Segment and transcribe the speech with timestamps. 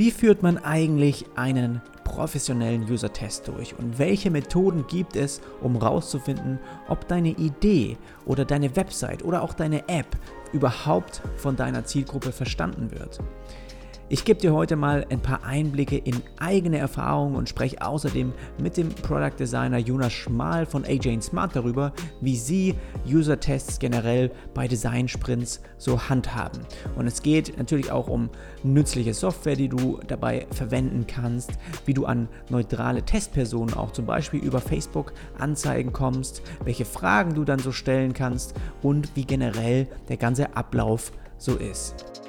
[0.00, 6.58] Wie führt man eigentlich einen professionellen User-Test durch und welche Methoden gibt es, um herauszufinden,
[6.88, 10.06] ob deine Idee oder deine Website oder auch deine App
[10.54, 13.18] überhaupt von deiner Zielgruppe verstanden wird?
[14.12, 18.76] Ich gebe dir heute mal ein paar Einblicke in eigene Erfahrungen und spreche außerdem mit
[18.76, 22.74] dem Product Designer Jonas Schmal von AJ Smart darüber, wie sie
[23.06, 26.62] User-Tests generell bei Design-Sprints so handhaben.
[26.96, 28.30] Und es geht natürlich auch um
[28.64, 31.52] nützliche Software, die du dabei verwenden kannst,
[31.86, 37.44] wie du an neutrale Testpersonen auch zum Beispiel über Facebook Anzeigen kommst, welche Fragen du
[37.44, 42.19] dann so stellen kannst und wie generell der ganze Ablauf so ist.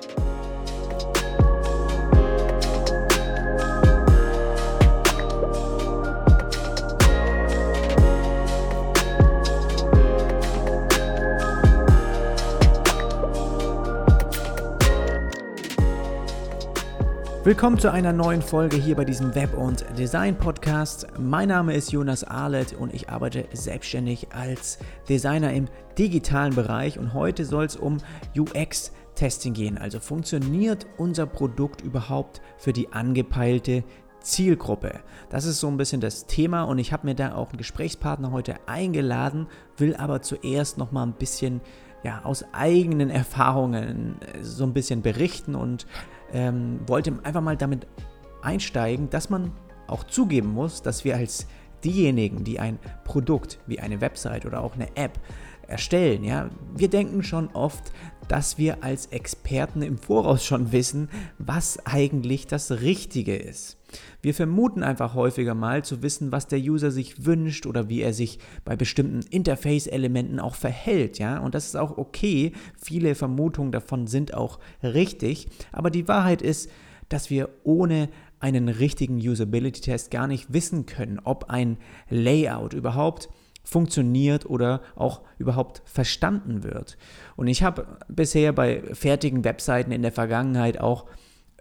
[17.44, 21.08] Willkommen zu einer neuen Folge hier bei diesem Web- und Design-Podcast.
[21.18, 24.78] Mein Name ist Jonas Arlet und ich arbeite selbstständig als
[25.10, 25.66] Designer im
[25.98, 27.98] digitalen Bereich und heute soll es um
[28.38, 29.80] UX-Testing gehen.
[29.80, 33.86] Also funktioniert unser Produkt überhaupt für die angepeilte
[34.20, 35.00] Zielgruppe.
[35.32, 38.32] Das ist so ein bisschen das Thema und ich habe mir da auch einen Gesprächspartner
[38.32, 41.62] heute eingeladen, will aber zuerst noch mal ein bisschen
[42.04, 45.86] ja, aus eigenen Erfahrungen so ein bisschen berichten und
[46.34, 47.88] ähm, wollte einfach mal damit
[48.42, 49.52] einsteigen, dass man
[49.88, 51.48] auch zugeben muss, dass wir als
[51.84, 55.20] diejenigen, die ein Produkt wie eine Website oder auch eine App
[55.68, 57.92] erstellen, ja, wir denken schon oft,
[58.28, 63.78] dass wir als Experten im Voraus schon wissen, was eigentlich das Richtige ist.
[64.22, 68.14] Wir vermuten einfach häufiger mal zu wissen, was der User sich wünscht oder wie er
[68.14, 72.54] sich bei bestimmten Interface-Elementen auch verhält, ja, und das ist auch okay.
[72.82, 76.70] Viele Vermutungen davon sind auch richtig, aber die Wahrheit ist,
[77.10, 81.78] dass wir ohne einen richtigen Usability-Test gar nicht wissen können, ob ein
[82.10, 83.30] Layout überhaupt
[83.64, 86.98] funktioniert oder auch überhaupt verstanden wird.
[87.36, 91.06] Und ich habe bisher bei fertigen Webseiten in der Vergangenheit auch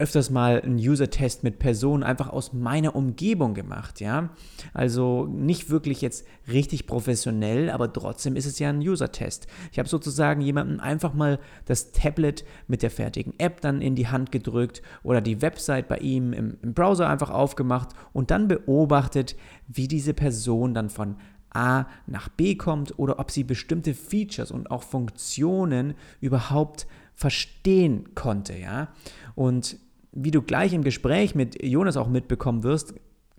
[0.01, 4.29] öfters mal einen User-Test mit Personen einfach aus meiner Umgebung gemacht, ja.
[4.73, 9.45] Also nicht wirklich jetzt richtig professionell, aber trotzdem ist es ja ein User-Test.
[9.71, 14.07] Ich habe sozusagen jemandem einfach mal das Tablet mit der fertigen App dann in die
[14.07, 19.35] Hand gedrückt oder die Website bei ihm im, im Browser einfach aufgemacht und dann beobachtet,
[19.67, 21.17] wie diese Person dann von
[21.53, 28.57] A nach B kommt oder ob sie bestimmte Features und auch Funktionen überhaupt verstehen konnte,
[28.57, 28.87] ja.
[29.35, 29.77] Und
[30.11, 32.93] wie du gleich im Gespräch mit Jonas auch mitbekommen wirst,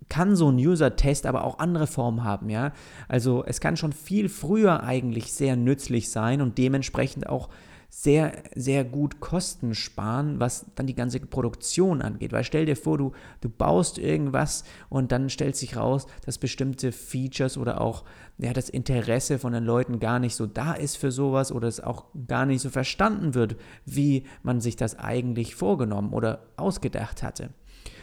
[0.09, 2.73] kann so ein User-Test aber auch andere Formen haben, ja.
[3.07, 7.49] Also es kann schon viel früher eigentlich sehr nützlich sein und dementsprechend auch
[7.95, 12.33] sehr, sehr gut Kosten sparen, was dann die ganze Produktion angeht.
[12.33, 16.91] Weil stell dir vor, du, du baust irgendwas und dann stellt sich raus, dass bestimmte
[16.91, 18.03] Features oder auch
[18.39, 21.81] ja, das Interesse von den Leuten gar nicht so da ist für sowas oder es
[21.81, 27.51] auch gar nicht so verstanden wird, wie man sich das eigentlich vorgenommen oder ausgedacht hatte.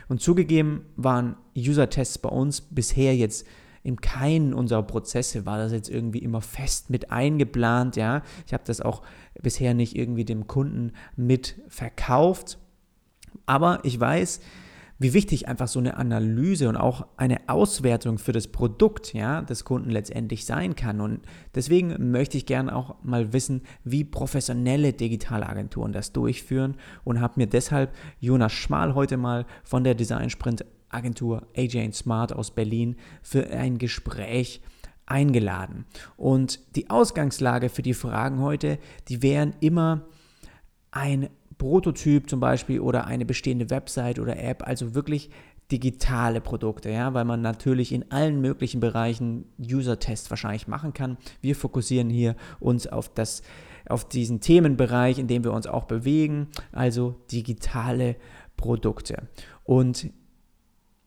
[0.08, 3.44] Und zugegeben waren User-Tests bei uns bisher jetzt
[3.82, 8.22] in keinen unserer Prozesse war das jetzt irgendwie immer fest mit eingeplant, ja.
[8.46, 9.02] Ich habe das auch
[9.42, 12.58] bisher nicht irgendwie dem Kunden mit verkauft.
[13.46, 14.40] Aber ich weiß,
[15.00, 19.64] wie wichtig einfach so eine Analyse und auch eine Auswertung für das Produkt ja, des
[19.64, 21.00] Kunden letztendlich sein kann.
[21.00, 21.20] Und
[21.54, 27.46] deswegen möchte ich gerne auch mal wissen, wie professionelle Digitalagenturen das durchführen und habe mir
[27.46, 33.48] deshalb Jonas Schmal heute mal von der Design Sprint Agentur AJ Smart aus Berlin für
[33.50, 34.60] ein Gespräch
[35.06, 35.86] eingeladen.
[36.16, 38.78] Und die Ausgangslage für die Fragen heute,
[39.08, 40.06] die wären immer
[40.90, 45.30] ein Prototyp zum Beispiel oder eine bestehende Website oder App, also wirklich
[45.70, 51.16] digitale Produkte, ja, weil man natürlich in allen möglichen Bereichen User-Tests wahrscheinlich machen kann.
[51.40, 53.42] Wir fokussieren hier uns auf das,
[53.88, 58.16] auf diesen Themenbereich, in dem wir uns auch bewegen, also digitale
[58.56, 59.28] Produkte.
[59.64, 60.10] Und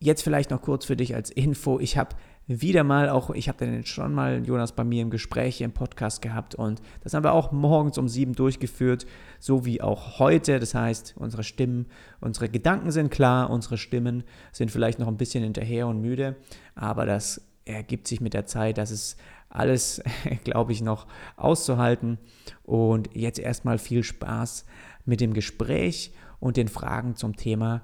[0.03, 1.79] Jetzt vielleicht noch kurz für dich als Info.
[1.79, 5.61] Ich habe wieder mal auch, ich habe den schon mal Jonas bei mir im Gespräch
[5.61, 9.05] im Podcast gehabt und das haben wir auch morgens um sieben durchgeführt,
[9.39, 10.59] so wie auch heute.
[10.59, 11.85] Das heißt, unsere Stimmen,
[12.19, 16.35] unsere Gedanken sind klar, unsere Stimmen sind vielleicht noch ein bisschen hinterher und müde,
[16.75, 19.17] aber das ergibt sich mit der Zeit, das ist
[19.47, 20.03] alles,
[20.43, 21.07] glaube ich, noch
[21.37, 22.17] auszuhalten.
[22.63, 24.65] Und jetzt erstmal viel Spaß
[25.05, 26.11] mit dem Gespräch
[26.41, 27.83] und den Fragen zum Thema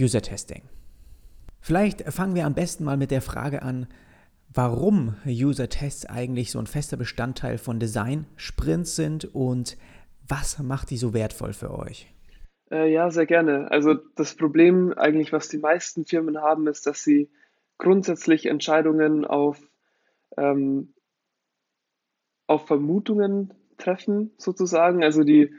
[0.00, 0.62] User Testing.
[1.60, 3.86] Vielleicht fangen wir am besten mal mit der Frage an,
[4.52, 9.76] warum User-Tests eigentlich so ein fester Bestandteil von Design-Sprints sind und
[10.26, 12.12] was macht die so wertvoll für euch?
[12.70, 13.70] Äh, ja, sehr gerne.
[13.70, 17.30] Also das Problem eigentlich, was die meisten Firmen haben, ist, dass sie
[17.78, 19.58] grundsätzlich Entscheidungen auf,
[20.36, 20.92] ähm,
[22.46, 25.02] auf Vermutungen treffen, sozusagen.
[25.02, 25.54] Also die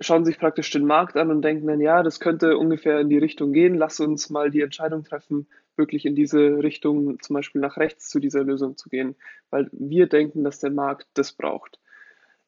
[0.00, 3.18] schauen sich praktisch den Markt an und denken dann, ja, das könnte ungefähr in die
[3.18, 3.74] Richtung gehen.
[3.74, 8.18] Lass uns mal die Entscheidung treffen, wirklich in diese Richtung, zum Beispiel nach rechts zu
[8.18, 9.16] dieser Lösung zu gehen,
[9.50, 11.78] weil wir denken, dass der Markt das braucht.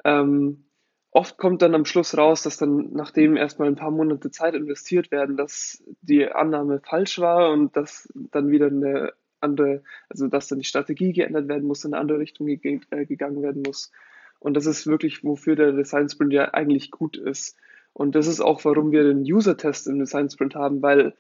[0.04, 0.64] Ähm,
[1.10, 5.10] oft kommt dann am Schluss raus, dass dann, nachdem erstmal ein paar Monate Zeit investiert
[5.10, 10.58] werden, dass die Annahme falsch war und dass dann wieder eine andere, also dass dann
[10.58, 12.58] die Strategie geändert werden muss, in eine andere Richtung äh,
[13.06, 13.93] gegangen werden muss.
[14.43, 17.56] Und das ist wirklich, wofür der Design Sprint ja eigentlich gut ist.
[17.93, 21.15] Und das ist auch, warum wir den User-Test im Design Sprint haben, weil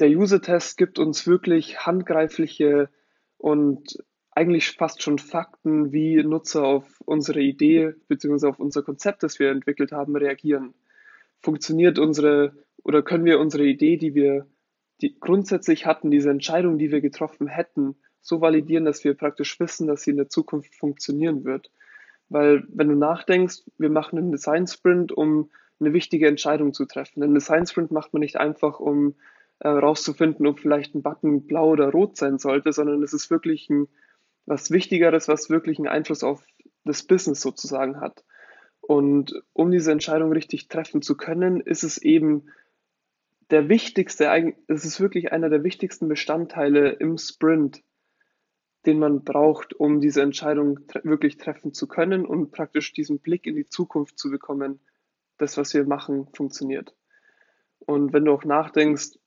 [0.00, 2.88] der User-Test gibt uns wirklich handgreifliche
[3.36, 4.02] und
[4.32, 8.48] eigentlich fast schon Fakten, wie Nutzer auf unsere Idee bzw.
[8.48, 10.74] auf unser Konzept, das wir entwickelt haben, reagieren.
[11.38, 12.52] Funktioniert unsere
[12.82, 14.48] oder können wir unsere Idee, die wir
[15.00, 19.86] die grundsätzlich hatten, diese Entscheidung, die wir getroffen hätten, so validieren, dass wir praktisch wissen,
[19.86, 21.70] dass sie in der Zukunft funktionieren wird.
[22.28, 27.22] Weil wenn du nachdenkst, wir machen einen Design Sprint, um eine wichtige Entscheidung zu treffen.
[27.22, 29.14] Einen Design Sprint macht man nicht einfach, um
[29.60, 33.68] äh, rauszufinden, ob vielleicht ein Button blau oder rot sein sollte, sondern es ist wirklich
[33.70, 33.88] ein,
[34.46, 36.44] was Wichtigeres, was wirklich einen Einfluss auf
[36.84, 38.24] das Business sozusagen hat.
[38.80, 42.48] Und um diese Entscheidung richtig treffen zu können, ist es eben
[43.50, 47.82] der wichtigste, es ist wirklich einer der wichtigsten Bestandteile im Sprint,
[48.86, 53.46] den man braucht, um diese Entscheidung tre wirklich treffen zu können und praktisch diesen Blick
[53.46, 54.80] in die Zukunft zu bekommen,
[55.36, 56.94] das, was wir machen, funktioniert.
[57.78, 59.18] Und wenn du auch nachdenkst,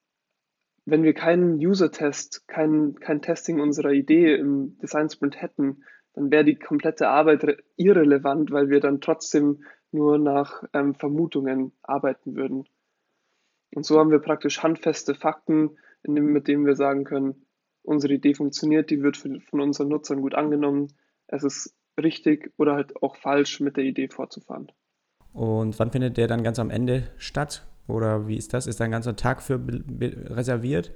[0.86, 5.84] wenn wir keinen User-Test, kein, kein Testing unserer Idee im Design Sprint hätten,
[6.14, 12.36] dann wäre die komplette Arbeit irrelevant, weil wir dann trotzdem nur nach ähm, Vermutungen arbeiten
[12.36, 12.68] würden.
[13.74, 17.46] Und so haben wir praktisch handfeste Fakten, mit denen wir sagen können,
[17.84, 20.94] unsere Idee funktioniert, die wird von unseren Nutzern gut angenommen.
[21.28, 24.72] Es ist richtig oder halt auch falsch, mit der Idee fortzufahren.
[25.34, 27.66] Und wann findet der dann ganz am Ende statt?
[27.88, 28.68] Oder wie ist das?
[28.68, 29.60] Ist da ein ganzer Tag für
[30.30, 30.92] reserviert?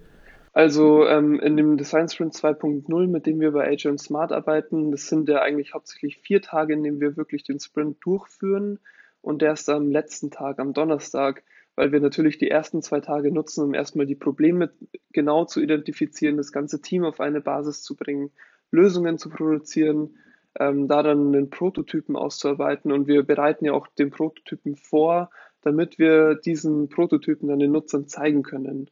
[0.54, 5.08] Also ähm, in dem Design Sprint 2.0, mit dem wir bei Agile Smart arbeiten, das
[5.08, 8.80] sind ja eigentlich hauptsächlich vier Tage, in denen wir wirklich den Sprint durchführen.
[9.22, 11.44] Und der ist am letzten Tag, am Donnerstag,
[11.76, 14.72] weil wir natürlich die ersten zwei Tage nutzen, um erstmal die Probleme
[15.12, 18.32] genau zu identifizieren, das ganze Team auf eine Basis zu bringen,
[18.72, 20.18] Lösungen zu produzieren,
[20.58, 22.92] ähm, da dann einen Prototypen auszuarbeiten.
[22.92, 25.30] Und wir bereiten ja auch den Prototypen vor,
[25.62, 28.90] damit wir diesen Prototypen dann den Nutzern zeigen können.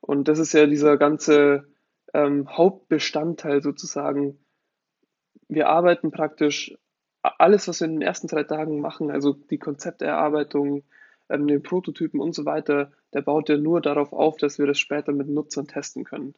[0.00, 1.64] Und das ist ja dieser ganze
[2.14, 4.38] ähm, Hauptbestandteil sozusagen.
[5.48, 6.74] Wir arbeiten praktisch
[7.22, 10.84] alles, was wir in den ersten drei Tagen machen, also die Konzepterarbeitung,
[11.28, 14.78] ähm, den Prototypen und so weiter, der baut ja nur darauf auf, dass wir das
[14.78, 16.34] später mit Nutzern testen können.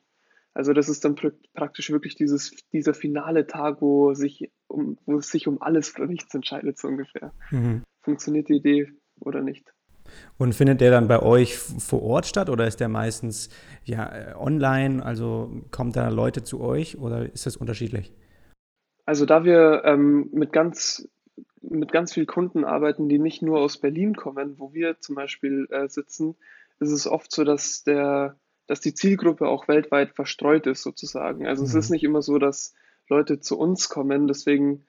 [0.52, 5.18] Also das ist dann pr praktisch wirklich dieses, dieser finale Tag, wo, sich um, wo
[5.18, 7.32] es sich um alles oder nichts entscheidet, so ungefähr.
[7.50, 7.84] Mhm.
[8.02, 9.72] Funktioniert die Idee oder nicht?
[10.38, 13.48] Und findet der dann bei euch vor Ort statt oder ist der meistens
[13.84, 15.04] ja äh, online?
[15.04, 18.12] Also kommt da Leute zu euch oder ist das unterschiedlich?
[19.06, 21.08] Also da wir ähm, mit ganz
[21.62, 25.66] mit ganz vielen Kunden arbeiten, die nicht nur aus Berlin kommen, wo wir zum Beispiel
[25.70, 26.36] äh, sitzen,
[26.78, 28.36] ist es oft so, dass der,
[28.66, 31.46] dass die Zielgruppe auch weltweit verstreut ist sozusagen.
[31.46, 31.68] Also mhm.
[31.68, 32.74] es ist nicht immer so, dass
[33.08, 34.26] Leute zu uns kommen.
[34.26, 34.84] Deswegen,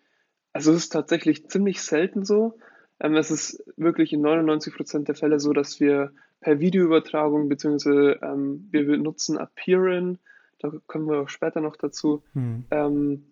[0.54, 2.58] also es ist tatsächlich ziemlich selten so.
[3.00, 8.20] Ähm, es ist wirklich in 99 Prozent der Fälle so, dass wir per Videoübertragung beziehungsweise
[8.22, 10.20] ähm, wir benutzen Appearin,
[10.60, 12.66] da kommen wir auch später noch dazu, mhm.
[12.72, 13.31] ähm,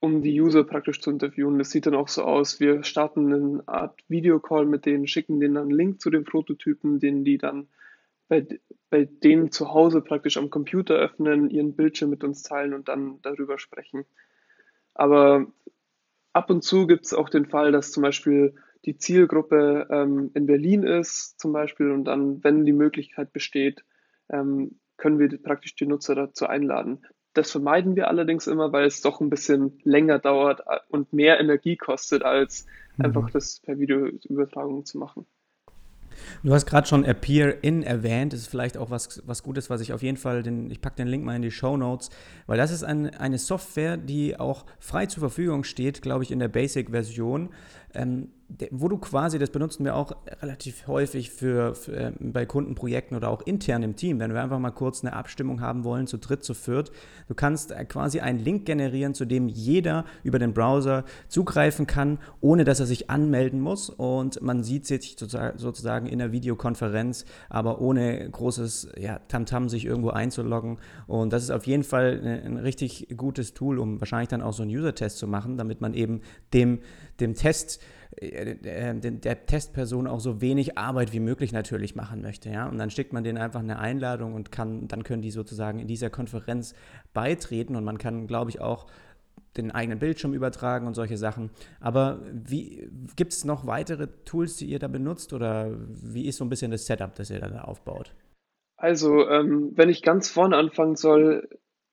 [0.00, 1.58] um die User praktisch zu interviewen.
[1.58, 2.60] Das sieht dann auch so aus.
[2.60, 7.24] Wir starten eine Art Videocall mit denen, schicken denen einen Link zu den Prototypen, den
[7.24, 7.68] die dann
[8.28, 8.46] bei,
[8.90, 13.20] bei denen zu Hause praktisch am Computer öffnen, ihren Bildschirm mit uns teilen und dann
[13.22, 14.04] darüber sprechen.
[14.94, 15.46] Aber
[16.32, 20.46] ab und zu gibt es auch den Fall, dass zum Beispiel die Zielgruppe ähm, in
[20.46, 23.84] Berlin ist, zum Beispiel, und dann, wenn die Möglichkeit besteht,
[24.28, 27.06] ähm, können wir praktisch die Nutzer dazu einladen.
[27.34, 31.76] Das vermeiden wir allerdings immer, weil es doch ein bisschen länger dauert und mehr Energie
[31.76, 33.04] kostet, als mhm.
[33.06, 35.26] einfach das per Videoübertragung zu machen.
[36.42, 38.32] Du hast gerade schon Appear In erwähnt.
[38.32, 40.96] Das ist vielleicht auch was, was Gutes, was ich auf jeden Fall, den, ich packe
[40.96, 42.10] den Link mal in die Show Notes,
[42.46, 46.38] weil das ist ein, eine Software, die auch frei zur Verfügung steht, glaube ich, in
[46.38, 47.50] der Basic-Version.
[47.94, 48.28] Ähm,
[48.70, 53.30] wo du quasi, das benutzen wir auch relativ häufig für, für äh, bei Kundenprojekten oder
[53.30, 56.44] auch intern im Team, wenn wir einfach mal kurz eine Abstimmung haben wollen, zu dritt,
[56.44, 56.92] zu viert.
[57.26, 62.18] Du kannst äh, quasi einen Link generieren, zu dem jeder über den Browser zugreifen kann,
[62.40, 63.88] ohne dass er sich anmelden muss.
[63.88, 70.10] Und man sieht sich sozusagen in der Videokonferenz, aber ohne großes ja, Tamtam sich irgendwo
[70.10, 70.78] einzuloggen.
[71.06, 74.62] Und das ist auf jeden Fall ein richtig gutes Tool, um wahrscheinlich dann auch so
[74.62, 76.20] einen User-Test zu machen, damit man eben
[76.52, 76.80] dem,
[77.20, 82.50] dem Test äh, äh, der Testperson auch so wenig Arbeit wie möglich natürlich machen möchte.
[82.50, 82.68] Ja?
[82.68, 85.88] Und dann schickt man denen einfach eine Einladung und kann, dann können die sozusagen in
[85.88, 86.74] dieser Konferenz
[87.12, 88.86] beitreten und man kann, glaube ich, auch
[89.56, 91.50] den eigenen Bildschirm übertragen und solche Sachen.
[91.80, 92.20] Aber
[93.16, 96.70] gibt es noch weitere Tools, die ihr da benutzt oder wie ist so ein bisschen
[96.70, 98.14] das Setup, das ihr da aufbaut?
[98.76, 101.48] Also, ähm, wenn ich ganz vorne anfangen soll,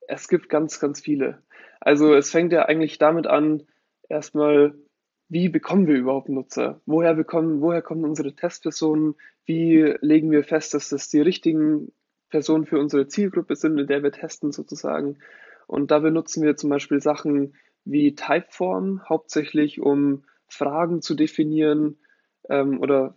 [0.07, 1.41] es gibt ganz, ganz viele.
[1.79, 3.63] Also es fängt ja eigentlich damit an,
[4.09, 4.73] erstmal
[5.31, 6.81] wie bekommen wir überhaupt Nutzer?
[6.85, 9.15] Woher bekommen, woher kommen unsere Testpersonen?
[9.45, 11.93] Wie legen wir fest, dass das die richtigen
[12.29, 15.19] Personen für unsere Zielgruppe sind, in der wir testen sozusagen?
[15.67, 21.99] Und da benutzen wir zum Beispiel Sachen wie Typeform, hauptsächlich um Fragen zu definieren
[22.49, 23.15] ähm, oder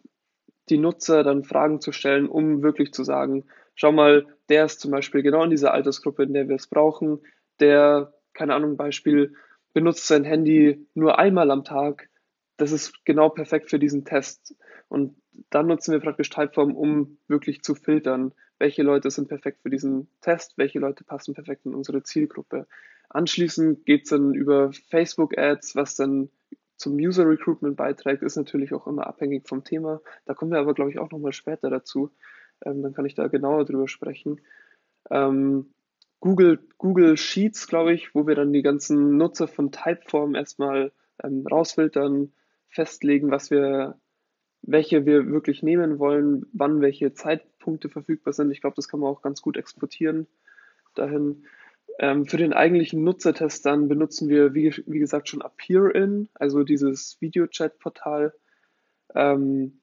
[0.68, 4.92] die Nutzer dann Fragen zu stellen, um wirklich zu sagen, schau mal, der ist zum
[4.92, 7.22] Beispiel genau in dieser Altersgruppe, in der wir es brauchen,
[7.58, 9.34] der, keine Ahnung, Beispiel,
[9.74, 12.08] benutzt sein Handy nur einmal am Tag.
[12.56, 14.54] Das ist genau perfekt für diesen Test.
[14.88, 15.16] Und
[15.50, 20.08] dann nutzen wir praktisch Typeform, um wirklich zu filtern, welche Leute sind perfekt für diesen
[20.20, 22.66] Test, welche Leute passen perfekt in unsere Zielgruppe.
[23.08, 26.30] Anschließend geht es dann über Facebook-Ads, was dann
[26.76, 30.00] zum User Recruitment beiträgt, ist natürlich auch immer abhängig vom Thema.
[30.24, 32.10] Da kommen wir aber, glaube ich, auch nochmal später dazu.
[32.64, 34.40] Ähm, dann kann ich da genauer drüber sprechen.
[35.10, 35.72] Ähm,
[36.24, 40.90] Google, Google Sheets, glaube ich, wo wir dann die ganzen Nutzer von Typeform erstmal
[41.22, 42.32] ähm, rausfiltern,
[42.66, 44.00] festlegen, was wir,
[44.62, 48.50] welche wir wirklich nehmen wollen, wann welche Zeitpunkte verfügbar sind.
[48.52, 50.26] Ich glaube, das kann man auch ganz gut exportieren
[50.94, 51.44] dahin.
[51.98, 57.20] Ähm, für den eigentlichen Nutzertest dann benutzen wir, wie, wie gesagt, schon Appear-In, also dieses
[57.20, 58.32] Videochat-Portal.
[59.14, 59.82] Ähm,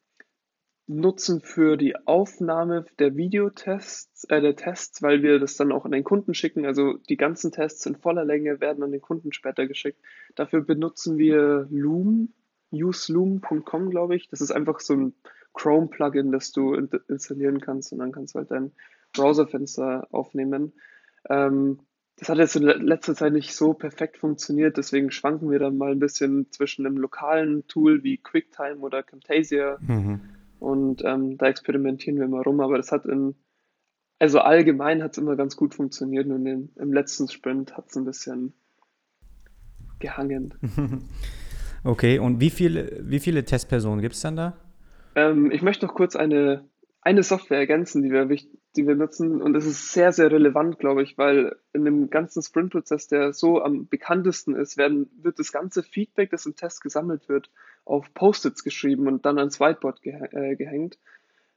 [0.95, 5.91] nutzen für die Aufnahme der Videotests, äh, der Tests, weil wir das dann auch an
[5.91, 6.65] den Kunden schicken.
[6.65, 9.99] Also die ganzen Tests in voller Länge werden an den Kunden später geschickt.
[10.35, 12.33] Dafür benutzen wir Loom,
[12.71, 14.27] useloom.com, glaube ich.
[14.29, 15.13] Das ist einfach so ein
[15.53, 18.71] Chrome-Plugin, das du in installieren kannst und dann kannst du halt dein
[19.13, 20.73] Browserfenster aufnehmen.
[21.29, 21.79] Ähm,
[22.17, 25.91] das hat jetzt in letzter Zeit nicht so perfekt funktioniert, deswegen schwanken wir dann mal
[25.91, 29.77] ein bisschen zwischen einem lokalen Tool wie QuickTime oder Camtasia.
[29.81, 30.21] Mhm
[30.61, 33.35] und ähm, da experimentieren wir mal rum, aber das hat in,
[34.19, 37.97] also allgemein hat es immer ganz gut funktioniert und in, im letzten Sprint hat es
[37.97, 38.53] ein bisschen
[39.99, 40.53] gehangen.
[41.83, 44.57] Okay, und wie viele, wie viele Testpersonen gibt es dann da?
[45.15, 46.63] Ähm, ich möchte noch kurz eine,
[47.01, 48.29] eine Software ergänzen, die wir,
[48.75, 49.41] die wir nutzen.
[49.41, 53.61] Und das ist sehr, sehr relevant, glaube ich, weil in dem ganzen Sprint-Prozess, der so
[53.61, 57.49] am bekanntesten ist, werden, wird das ganze Feedback, das im Test gesammelt wird,
[57.85, 60.97] auf Post-its geschrieben und dann ans Whiteboard geh äh, gehängt.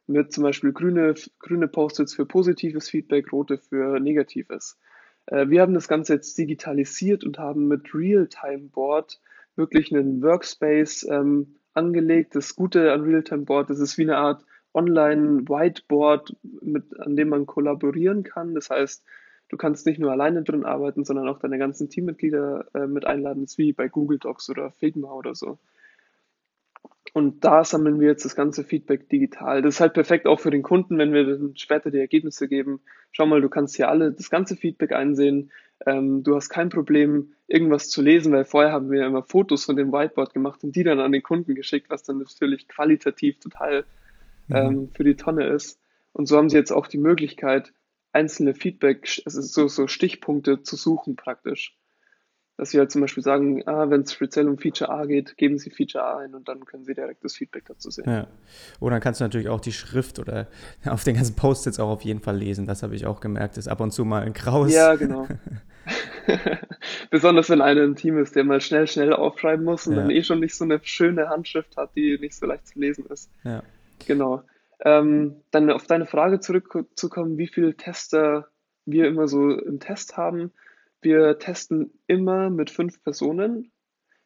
[0.06, 4.78] Mit zum Beispiel grüne, grüne Post-its für positives Feedback, rote für negatives.
[5.26, 9.20] Äh, wir haben das Ganze jetzt digitalisiert und haben mit Realtime-Board
[9.56, 12.34] wirklich einen Workspace ähm, angelegt.
[12.34, 14.44] Das Gute an Realtime-Board, das ist wie eine Art
[14.74, 18.54] Online-Whiteboard, mit, an dem man kollaborieren kann.
[18.54, 19.04] Das heißt,
[19.48, 23.42] du kannst nicht nur alleine drin arbeiten, sondern auch deine ganzen Teammitglieder äh, mit einladen.
[23.42, 25.58] Das ist wie bei Google Docs oder Figma oder so.
[27.12, 29.62] Und da sammeln wir jetzt das ganze Feedback digital.
[29.62, 32.80] Das ist halt perfekt auch für den Kunden, wenn wir dann später die Ergebnisse geben.
[33.12, 35.52] Schau mal, du kannst hier alle das ganze Feedback einsehen.
[35.86, 39.76] Ähm, du hast kein Problem, irgendwas zu lesen, weil vorher haben wir immer Fotos von
[39.76, 43.84] dem Whiteboard gemacht und die dann an den Kunden geschickt, was dann natürlich qualitativ total
[44.48, 44.56] mhm.
[44.56, 45.80] ähm, für die Tonne ist.
[46.12, 47.72] Und so haben sie jetzt auch die Möglichkeit,
[48.12, 51.76] einzelne Feedback, also so, so Stichpunkte zu suchen praktisch
[52.56, 55.58] dass sie halt zum Beispiel sagen, ah, wenn es speziell um Feature A geht, geben
[55.58, 58.04] sie Feature A ein und dann können sie direkt das Feedback dazu sehen.
[58.06, 58.28] Ja.
[58.78, 60.46] Und dann kannst du natürlich auch die Schrift oder
[60.86, 62.66] auf den ganzen Post-its auch auf jeden Fall lesen.
[62.66, 64.72] Das habe ich auch gemerkt, ist ab und zu mal ein graues.
[64.72, 65.26] Ja, genau.
[67.10, 70.02] Besonders wenn einer im Team ist, der mal schnell, schnell aufschreiben muss und ja.
[70.02, 73.04] dann eh schon nicht so eine schöne Handschrift hat, die nicht so leicht zu lesen
[73.06, 73.30] ist.
[73.42, 73.62] Ja.
[74.06, 74.42] Genau.
[74.80, 78.48] Ähm, dann auf deine Frage zurückzukommen, wie viele Tester
[78.84, 80.52] wir immer so im Test haben
[81.04, 83.70] wir testen immer mit fünf Personen.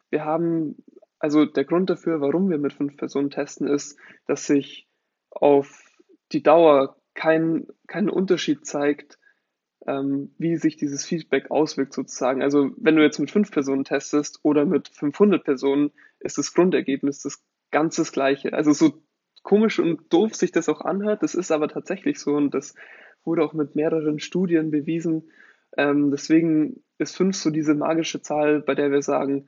[0.09, 0.77] Wir haben,
[1.19, 4.87] also der Grund dafür, warum wir mit fünf Personen testen, ist, dass sich
[5.29, 5.83] auf
[6.31, 9.19] die Dauer kein, kein Unterschied zeigt,
[9.85, 12.41] ähm, wie sich dieses Feedback auswirkt sozusagen.
[12.41, 17.21] Also wenn du jetzt mit fünf Personen testest oder mit 500 Personen, ist das Grundergebnis
[17.21, 18.53] das ganz das Gleiche.
[18.53, 19.03] Also so
[19.43, 22.75] komisch und doof sich das auch anhört, das ist aber tatsächlich so und das
[23.23, 25.29] wurde auch mit mehreren Studien bewiesen.
[25.77, 29.47] Ähm, deswegen ist 5 so diese magische Zahl, bei der wir sagen,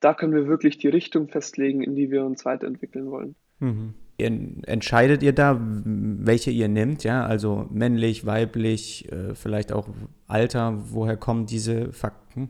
[0.00, 3.34] da können wir wirklich die Richtung festlegen, in die wir uns weiterentwickeln wollen.
[3.58, 3.94] Mhm.
[4.18, 7.26] Entscheidet ihr da, welche ihr nehmt, ja?
[7.26, 9.88] Also männlich, weiblich, äh, vielleicht auch
[10.26, 12.48] Alter, woher kommen diese Fakten?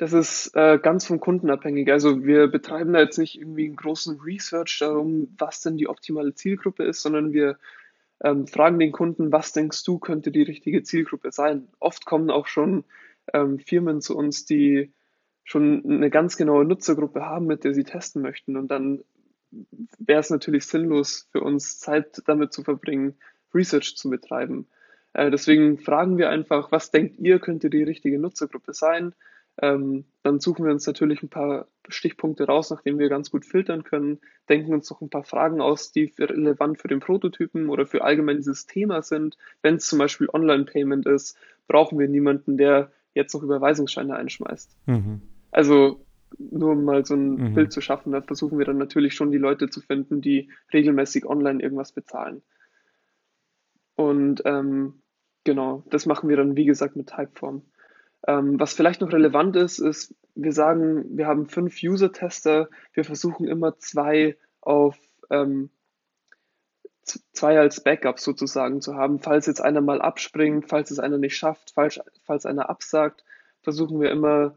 [0.00, 1.92] Das ist äh, ganz vom Kunden abhängig.
[1.92, 6.32] Also wir betreiben da jetzt nicht irgendwie einen großen Research darum, was denn die optimale
[6.32, 7.58] Zielgruppe ist, sondern wir
[8.24, 11.68] ähm, fragen den Kunden, was denkst du, könnte die richtige Zielgruppe sein?
[11.80, 12.84] Oft kommen auch schon
[13.34, 14.90] ähm, Firmen zu uns, die
[15.44, 18.56] schon eine ganz genaue Nutzergruppe haben, mit der sie testen möchten.
[18.56, 19.04] Und dann
[19.98, 23.18] wäre es natürlich sinnlos für uns, Zeit damit zu verbringen,
[23.52, 24.66] Research zu betreiben.
[25.12, 29.12] Äh, deswegen fragen wir einfach, was denkt ihr, könnte die richtige Nutzergruppe sein?
[29.62, 33.84] Ähm, dann suchen wir uns natürlich ein paar Stichpunkte raus, nachdem wir ganz gut filtern
[33.84, 38.02] können, denken uns noch ein paar Fragen aus, die relevant für den Prototypen oder für
[38.02, 39.36] allgemein dieses Thema sind.
[39.62, 41.36] Wenn es zum Beispiel Online-Payment ist,
[41.68, 44.76] brauchen wir niemanden, der jetzt noch Überweisungsscheine einschmeißt.
[44.86, 45.20] Mhm.
[45.50, 46.04] Also
[46.38, 47.54] nur um mal so ein mhm.
[47.54, 51.26] Bild zu schaffen, da versuchen wir dann natürlich schon die Leute zu finden, die regelmäßig
[51.26, 52.42] online irgendwas bezahlen.
[53.96, 55.02] Und ähm,
[55.44, 57.62] genau, das machen wir dann, wie gesagt, mit Typeform.
[58.26, 63.48] Ähm, was vielleicht noch relevant ist, ist, wir sagen, wir haben fünf User-Tester, wir versuchen
[63.48, 64.98] immer zwei auf
[65.30, 65.70] ähm,
[67.32, 69.20] zwei als Backup sozusagen zu haben.
[69.20, 73.24] Falls jetzt einer mal abspringt, falls es einer nicht schafft, falls, falls einer absagt,
[73.62, 74.54] versuchen wir immer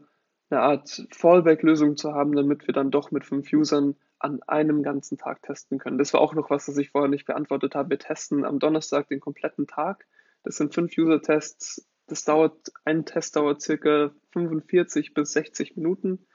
[0.50, 5.18] eine Art Fallback-Lösung zu haben, damit wir dann doch mit fünf Usern an einem ganzen
[5.18, 5.98] Tag testen können.
[5.98, 7.90] Das war auch noch was, das ich vorher nicht beantwortet habe.
[7.90, 10.06] Wir testen am Donnerstag den kompletten Tag.
[10.44, 16.26] Das sind fünf User-Tests das dauert, ein Test dauert circa 45 bis 60 Minuten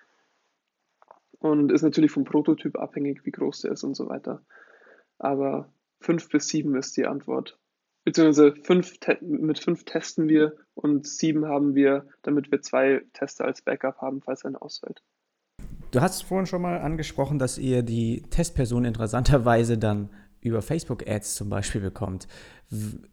[1.39, 4.43] und ist natürlich vom Prototyp abhängig, wie groß der ist und so weiter.
[5.17, 7.59] Aber fünf bis sieben ist die Antwort.
[8.03, 13.61] Beziehungsweise fünf mit fünf testen wir und sieben haben wir, damit wir zwei Tester als
[13.61, 15.03] Backup haben, falls einer ausfällt.
[15.91, 20.09] Du hast vorhin schon mal angesprochen, dass ihr die Testperson interessanterweise dann
[20.41, 22.27] über Facebook-Ads zum Beispiel bekommt.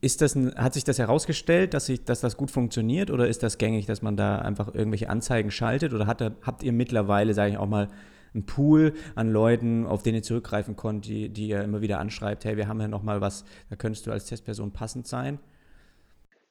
[0.01, 3.43] Ist das ein, hat sich das herausgestellt, dass, ich, dass das gut funktioniert oder ist
[3.43, 7.53] das gängig, dass man da einfach irgendwelche Anzeigen schaltet oder hat, habt ihr mittlerweile, sage
[7.53, 7.89] ich auch mal,
[8.35, 12.45] einen Pool an Leuten, auf den ihr zurückgreifen könnt, die, die ihr immer wieder anschreibt,
[12.45, 15.39] hey, wir haben ja nochmal was, da könntest du als Testperson passend sein?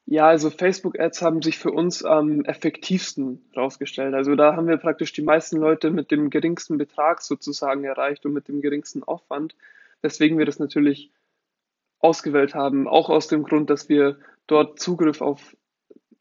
[0.08, 4.14] Ja, also Facebook-Ads haben sich für uns am effektivsten herausgestellt.
[4.14, 8.34] Also da haben wir praktisch die meisten Leute mit dem geringsten Betrag sozusagen erreicht und
[8.34, 9.56] mit dem geringsten Aufwand
[10.02, 11.12] weswegen wir das natürlich
[12.00, 15.56] ausgewählt haben, auch aus dem Grund, dass wir dort Zugriff auf,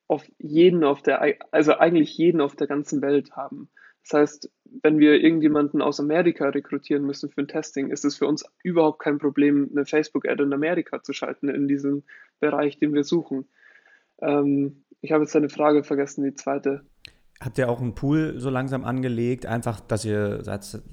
[0.09, 3.69] auf jeden auf der, also eigentlich jeden auf der ganzen Welt haben.
[4.03, 4.51] Das heißt,
[4.83, 8.99] wenn wir irgendjemanden aus Amerika rekrutieren müssen für ein Testing, ist es für uns überhaupt
[8.99, 12.03] kein Problem, eine Facebook-Ad in Amerika zu schalten in diesem
[12.39, 13.49] Bereich, den wir suchen.
[14.21, 16.85] Ähm, ich habe jetzt eine Frage vergessen, die zweite.
[17.45, 20.43] Habt ihr auch einen Pool so langsam angelegt, einfach, dass ihr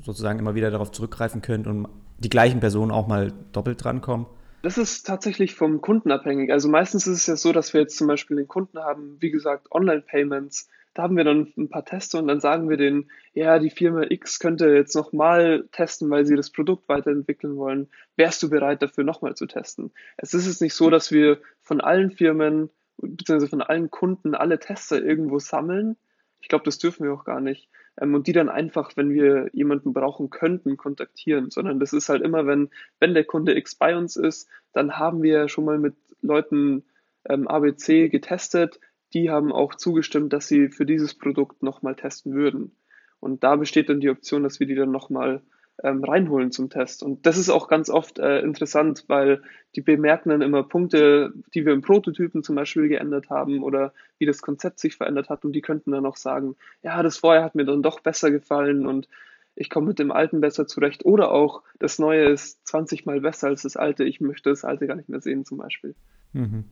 [0.01, 1.87] sozusagen immer wieder darauf zurückgreifen könnt und
[2.19, 4.25] die gleichen Personen auch mal doppelt drankommen?
[4.61, 6.51] Das ist tatsächlich vom Kunden abhängig.
[6.51, 9.31] Also meistens ist es ja so, dass wir jetzt zum Beispiel den Kunden haben, wie
[9.31, 10.69] gesagt, Online-Payments.
[10.93, 14.03] Da haben wir dann ein paar Teste und dann sagen wir denen, ja, die Firma
[14.09, 17.87] X könnte jetzt nochmal testen, weil sie das Produkt weiterentwickeln wollen.
[18.17, 19.91] Wärst du bereit, dafür nochmal zu testen?
[20.17, 23.47] Es ist jetzt nicht so, dass wir von allen Firmen bzw.
[23.47, 25.95] von allen Kunden alle Tester irgendwo sammeln.
[26.41, 27.69] Ich glaube, das dürfen wir auch gar nicht.
[27.99, 32.21] Ähm, und die dann einfach, wenn wir jemanden brauchen könnten, kontaktieren, sondern das ist halt
[32.21, 35.95] immer, wenn, wenn der Kunde X bei uns ist, dann haben wir schon mal mit
[36.21, 36.83] Leuten
[37.25, 38.79] ähm, ABC getestet,
[39.13, 42.75] die haben auch zugestimmt, dass sie für dieses Produkt nochmal testen würden.
[43.19, 45.41] Und da besteht dann die Option, dass wir die dann nochmal
[45.83, 47.03] ähm, reinholen zum Test.
[47.03, 49.41] Und das ist auch ganz oft äh, interessant, weil
[49.75, 54.25] die bemerken dann immer Punkte, die wir im Prototypen zum Beispiel geändert haben oder wie
[54.25, 57.55] das Konzept sich verändert hat und die könnten dann auch sagen, ja, das vorher hat
[57.55, 59.07] mir dann doch besser gefallen und
[59.55, 63.47] ich komme mit dem Alten besser zurecht oder auch das Neue ist 20 mal besser
[63.47, 65.95] als das Alte, ich möchte das Alte gar nicht mehr sehen zum Beispiel.
[66.33, 66.65] Mhm.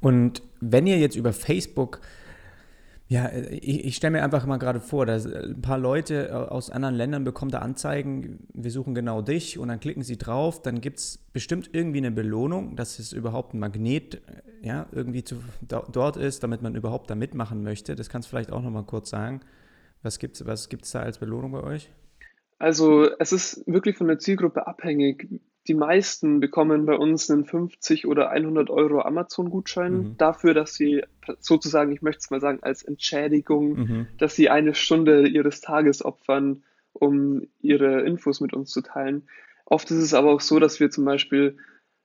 [0.00, 2.00] Und wenn ihr jetzt über Facebook
[3.08, 6.70] ja, äh, ich, ich stelle mir einfach mal gerade vor, dass ein paar Leute aus
[6.70, 10.80] anderen Ländern bekommen da Anzeigen, wir suchen genau dich und dann klicken sie drauf, dann
[10.80, 15.36] gibt es bestimmt irgendwie eine Belohnung, dass es überhaupt ein Magnet äh, ja, irgendwie zu,
[15.66, 17.94] dort ist, damit man überhaupt da mitmachen möchte.
[17.94, 19.40] Das kannst du vielleicht auch nochmal kurz sagen.
[20.02, 21.90] Was gibt es was gibt's da als Belohnung bei euch?
[22.58, 25.28] Also es ist wirklich von der Zielgruppe abhängig
[25.68, 30.16] die meisten bekommen bei uns einen 50 oder 100 Euro Amazon-Gutschein mhm.
[30.16, 31.02] dafür, dass sie
[31.40, 34.06] sozusagen, ich möchte es mal sagen, als Entschädigung, mhm.
[34.16, 39.28] dass sie eine Stunde ihres Tages opfern, um ihre Infos mit uns zu teilen.
[39.66, 41.58] Oft ist es aber auch so, dass wir zum Beispiel,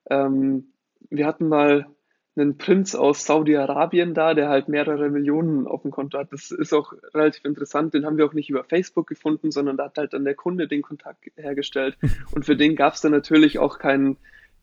[0.09, 0.73] ähm,
[1.09, 1.87] wir hatten mal
[2.35, 6.31] einen Prinz aus Saudi-Arabien da, der halt mehrere Millionen auf dem Konto hat.
[6.31, 7.93] Das ist auch relativ interessant.
[7.93, 10.67] Den haben wir auch nicht über Facebook gefunden, sondern da hat halt dann der Kunde
[10.67, 11.97] den Kontakt hergestellt.
[12.31, 14.17] Und für den gab es dann natürlich auch keinen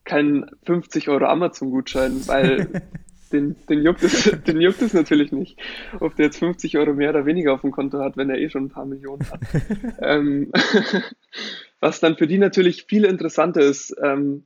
[0.05, 2.83] kein 50 Euro Amazon-Gutschein, weil
[3.33, 5.59] den, den, juckt es, den juckt es natürlich nicht,
[6.01, 8.51] ob der jetzt 50 Euro mehr oder weniger auf dem Konto hat, wenn er eh
[8.51, 9.41] schon ein paar Millionen hat.
[10.01, 10.51] ähm,
[11.81, 14.45] was dann für die natürlich viel interessanter ist, ähm,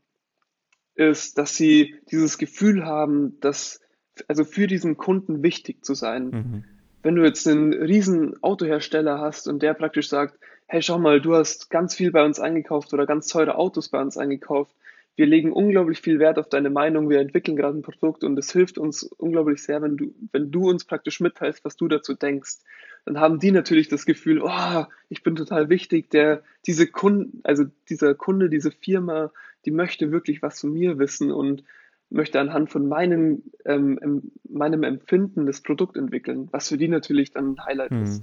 [0.94, 3.80] ist, dass sie dieses Gefühl haben, dass,
[4.28, 6.24] also für diesen Kunden wichtig zu sein.
[6.26, 6.64] Mhm.
[7.02, 11.34] Wenn du jetzt einen riesen Autohersteller hast und der praktisch sagt, hey, schau mal, du
[11.34, 14.74] hast ganz viel bei uns eingekauft oder ganz teure Autos bei uns eingekauft.
[15.16, 17.08] Wir legen unglaublich viel Wert auf deine Meinung.
[17.08, 20.68] Wir entwickeln gerade ein Produkt und es hilft uns unglaublich sehr, wenn du, wenn du
[20.68, 22.56] uns praktisch mitteilst, was du dazu denkst.
[23.04, 26.10] Dann haben die natürlich das Gefühl, oh, ich bin total wichtig.
[26.10, 29.30] Der, diese Kunden, also dieser Kunde, diese Firma,
[29.66, 31.64] die möchte wirklich was von mir wissen und
[32.10, 37.54] möchte anhand von meinem, ähm, meinem Empfinden das Produkt entwickeln, was für die natürlich dann
[37.54, 38.02] ein Highlight hm.
[38.02, 38.22] ist.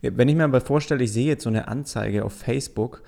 [0.00, 3.02] Wenn ich mir aber vorstelle, ich sehe jetzt so eine Anzeige auf Facebook,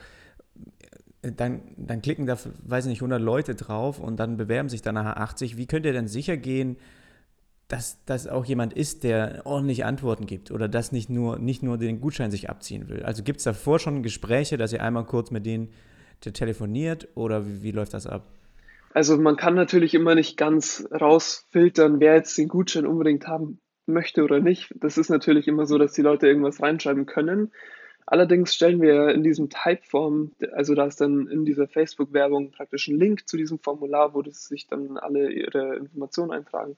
[1.23, 5.19] dann, dann klicken da, weiß nicht, 100 Leute drauf und dann bewerben sich dann nachher
[5.19, 5.57] 80.
[5.57, 6.77] Wie könnt ihr denn sicher gehen,
[7.69, 11.79] dass das auch jemand ist, der ordentliche Antworten gibt oder das nicht nur, nicht nur
[11.79, 13.03] den Gutschein sich abziehen will?
[13.03, 15.69] Also gibt es davor schon Gespräche, dass ihr einmal kurz mit denen
[16.21, 18.27] telefoniert oder wie, wie läuft das ab?
[18.93, 24.25] Also man kann natürlich immer nicht ganz rausfiltern, wer jetzt den Gutschein unbedingt haben möchte
[24.25, 24.75] oder nicht.
[24.77, 27.53] Das ist natürlich immer so, dass die Leute irgendwas reinschreiben können.
[28.07, 32.99] Allerdings stellen wir in diesem Typeform, also da ist dann in dieser Facebook-Werbung praktisch ein
[32.99, 36.77] Link zu diesem Formular, wo das sich dann alle ihre Informationen eintragen.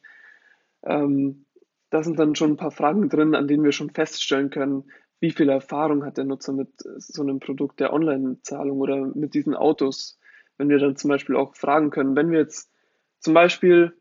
[0.83, 1.47] Ähm,
[1.89, 4.85] da sind dann schon ein paar Fragen drin, an denen wir schon feststellen können,
[5.23, 9.55] wie viel Erfahrung hat der Nutzer mit so einem Produkt der Online-Zahlung oder mit diesen
[9.55, 10.19] Autos.
[10.59, 12.73] Wenn wir dann zum Beispiel auch fragen können, wenn wir jetzt
[13.21, 13.97] zum Beispiel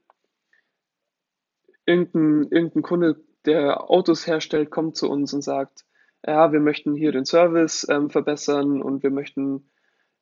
[1.86, 5.86] irgendein, irgendein Kunde, der Autos herstellt, kommt zu uns und sagt,
[6.26, 9.70] ja, wir möchten hier den Service ähm, verbessern und wir möchten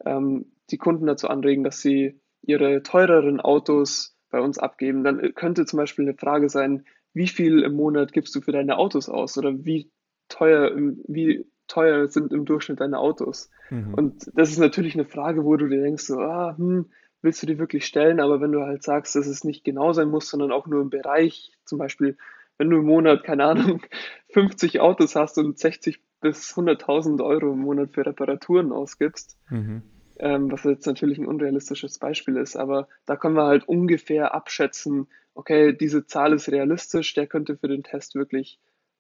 [0.06, 5.06] ähm, die Kunden dazu anregen, dass sie ihre teureren Autos bei uns abgeben.
[5.06, 6.84] Dann könnte zum Beispiel eine Frage sein,
[7.14, 9.90] wie viel im Monat gibst du für deine Autos aus oder wie
[10.30, 10.72] teuer,
[11.08, 13.50] wie teuer sind im Durchschnitt deine Autos?
[13.70, 13.94] Mhm.
[13.94, 16.90] Und das ist natürlich eine Frage, wo du dir denkst, so, ah, hm,
[17.22, 18.20] willst du die wirklich stellen?
[18.20, 20.90] Aber wenn du halt sagst, dass es nicht genau sein muss, sondern auch nur im
[20.90, 22.18] Bereich, zum Beispiel,
[22.58, 23.82] wenn du im Monat, keine Ahnung,
[24.34, 29.84] 50 Autos hast und 60 bis 100.000 Euro im Monat für Reparaturen ausgibst, mhm.
[30.18, 35.08] ähm, was jetzt natürlich ein unrealistisches Beispiel ist, aber da können wir halt ungefähr abschätzen,
[35.34, 38.60] okay, diese Zahl ist realistisch, der könnte für den Test wirklich,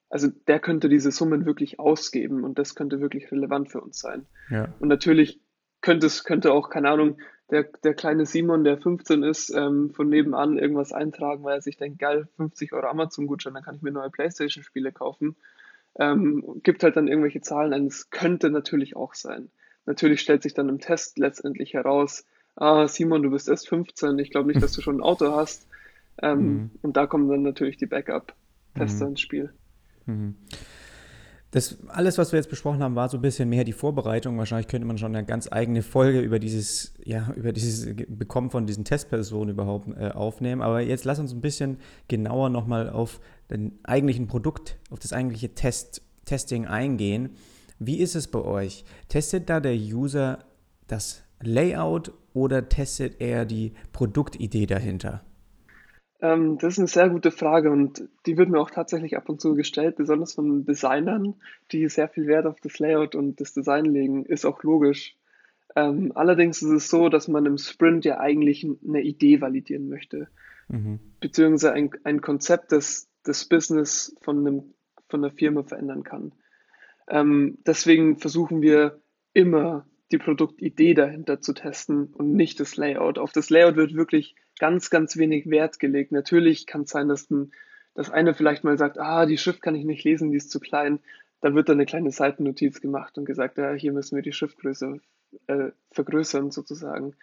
[0.10, 4.26] also der könnte diese Summen wirklich ausgeben und das könnte wirklich relevant für uns sein.
[4.50, 4.74] Ja.
[4.80, 5.40] Und natürlich
[5.82, 7.18] könnte es, könnte auch, keine Ahnung,
[7.52, 11.78] der, der kleine Simon, der 15 ist, ähm, von nebenan irgendwas eintragen, weil er sich
[11.78, 15.36] denkt, geil, 50 Euro Amazon-Gutschein, dann kann ich mir neue Playstation-Spiele kaufen.
[15.98, 17.88] Ähm, gibt halt dann irgendwelche Zahlen ein.
[17.88, 19.50] Es könnte natürlich auch sein.
[19.86, 24.30] Natürlich stellt sich dann im Test letztendlich heraus, ah, Simon, du bist erst 15, ich
[24.30, 25.68] glaube nicht, dass du schon ein Auto hast.
[26.22, 26.72] Ähm, mhm.
[26.82, 29.12] Und da kommen dann natürlich die Backup-Tester mhm.
[29.12, 29.54] ins Spiel.
[30.10, 30.36] Mhm.
[31.52, 34.38] Das alles, was wir jetzt besprochen haben, war so ein bisschen mehr die Vorbereitung.
[34.38, 38.68] Wahrscheinlich könnte man schon eine ganz eigene Folge über dieses, ja, über dieses Bekommen von
[38.68, 40.62] diesen Testpersonen überhaupt äh, aufnehmen.
[40.62, 43.20] Aber jetzt lass uns ein bisschen genauer nochmal auf
[43.50, 47.32] den eigentlichen Produkt, auf das eigentliche Test, Testing eingehen.
[47.80, 48.86] Wie ist es bei euch?
[49.08, 50.46] Testet da der User
[50.86, 55.24] das Layout oder testet er die Produktidee dahinter?
[56.22, 59.40] Ähm, das ist eine sehr gute Frage und die wird mir auch tatsächlich ab und
[59.40, 61.36] zu gestellt, besonders von Designern,
[61.72, 64.26] die sehr viel Wert auf das Layout und das Design legen.
[64.26, 65.16] Ist auch logisch.
[65.76, 70.28] Ähm, allerdings ist es so, dass man im Sprint ja eigentlich eine Idee validieren möchte,
[70.68, 71.00] mhm.
[71.20, 74.74] beziehungsweise ein, ein Konzept, das das Business von, einem,
[75.08, 76.34] von einer Firma verändern kann.
[77.08, 79.02] Ähm, deswegen versuchen wir
[79.34, 83.18] immer die Produktidee dahinter zu testen und nicht das Layout.
[83.20, 86.12] Auf das Layout wird wirklich ganz, ganz wenig Wert gelegt.
[86.12, 87.52] Natürlich kann es sein, dass ein,
[87.94, 90.60] das eine vielleicht mal sagt, ah, die Schrift kann ich nicht lesen, die ist zu
[90.60, 91.00] klein.
[91.42, 95.00] Da wird dann eine kleine Seitennotiz gemacht und gesagt, ja, hier müssen wir die Schriftgröße
[95.48, 97.16] äh, vergrößern sozusagen.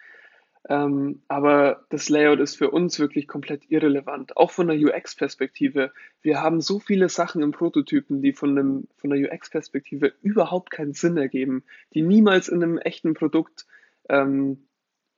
[0.69, 5.93] Ähm, aber das Layout ist für uns wirklich komplett irrelevant, auch von der UX-Perspektive.
[6.21, 10.93] Wir haben so viele Sachen im Prototypen, die von, einem, von der UX-Perspektive überhaupt keinen
[10.93, 13.65] Sinn ergeben, die niemals in einem echten Produkt
[14.09, 14.67] ähm,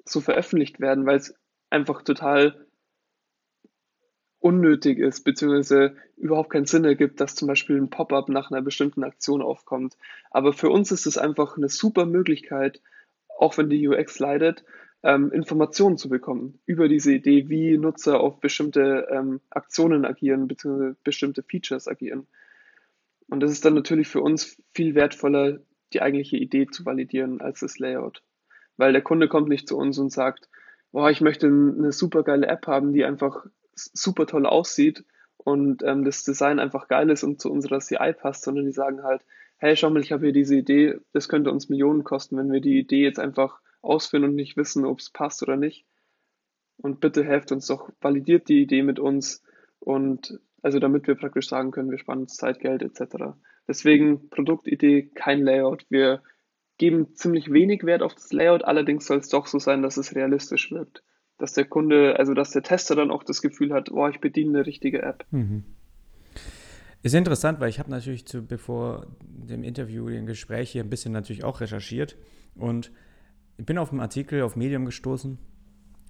[0.06, 1.34] so veröffentlicht werden, weil es
[1.72, 2.68] einfach total
[4.40, 9.04] unnötig ist, beziehungsweise überhaupt keinen Sinn ergibt, dass zum Beispiel ein Pop-up nach einer bestimmten
[9.04, 9.98] Aktion aufkommt.
[10.30, 12.82] Aber für uns ist es einfach eine super Möglichkeit,
[13.38, 14.64] auch wenn die UX leidet,
[15.04, 20.96] ähm, Informationen zu bekommen über diese Idee, wie Nutzer auf bestimmte ähm, Aktionen agieren, beziehungsweise
[21.04, 22.28] bestimmte Features agieren.
[23.30, 25.60] Und das ist dann natürlich für uns viel wertvoller,
[25.94, 28.24] die eigentliche Idee zu validieren als das Layout.
[28.78, 30.50] Weil der Kunde kommt nicht zu uns und sagt,
[30.92, 35.06] boah, ich möchte eine super geile App haben, die einfach super toll aussieht
[35.38, 39.04] und ähm, das Design einfach geil ist und zu unserer CI passt, sondern die sagen
[39.04, 39.22] halt,
[39.58, 42.62] hey, schau mal, ich habe hier diese Idee, das könnte uns Millionen kosten, wenn wir
[42.62, 45.86] die Idee jetzt einfach ausführen und nicht wissen, ob es passt oder nicht.
[46.78, 49.44] Und bitte helft uns doch, validiert die Idee mit uns
[49.80, 53.34] und also damit wir praktisch sagen können, wir sparen uns Zeit, Geld etc.
[53.68, 55.86] Deswegen Produktidee, kein Layout.
[55.90, 56.22] Wir
[56.78, 60.16] geben ziemlich wenig Wert auf das Layout, allerdings soll es doch so sein, dass es
[60.16, 61.04] realistisch wirkt.
[61.38, 64.58] Dass der Kunde, also dass der Tester dann auch das Gefühl hat, oh, ich bediene
[64.58, 65.26] eine richtige App.
[65.32, 65.64] Mhm.
[67.02, 71.14] Ist interessant, weil ich habe natürlich zu, bevor dem Interview, dem Gespräch hier ein bisschen
[71.14, 72.18] natürlich auch recherchiert
[72.56, 72.92] und
[73.60, 75.38] ich bin auf einen Artikel auf Medium gestoßen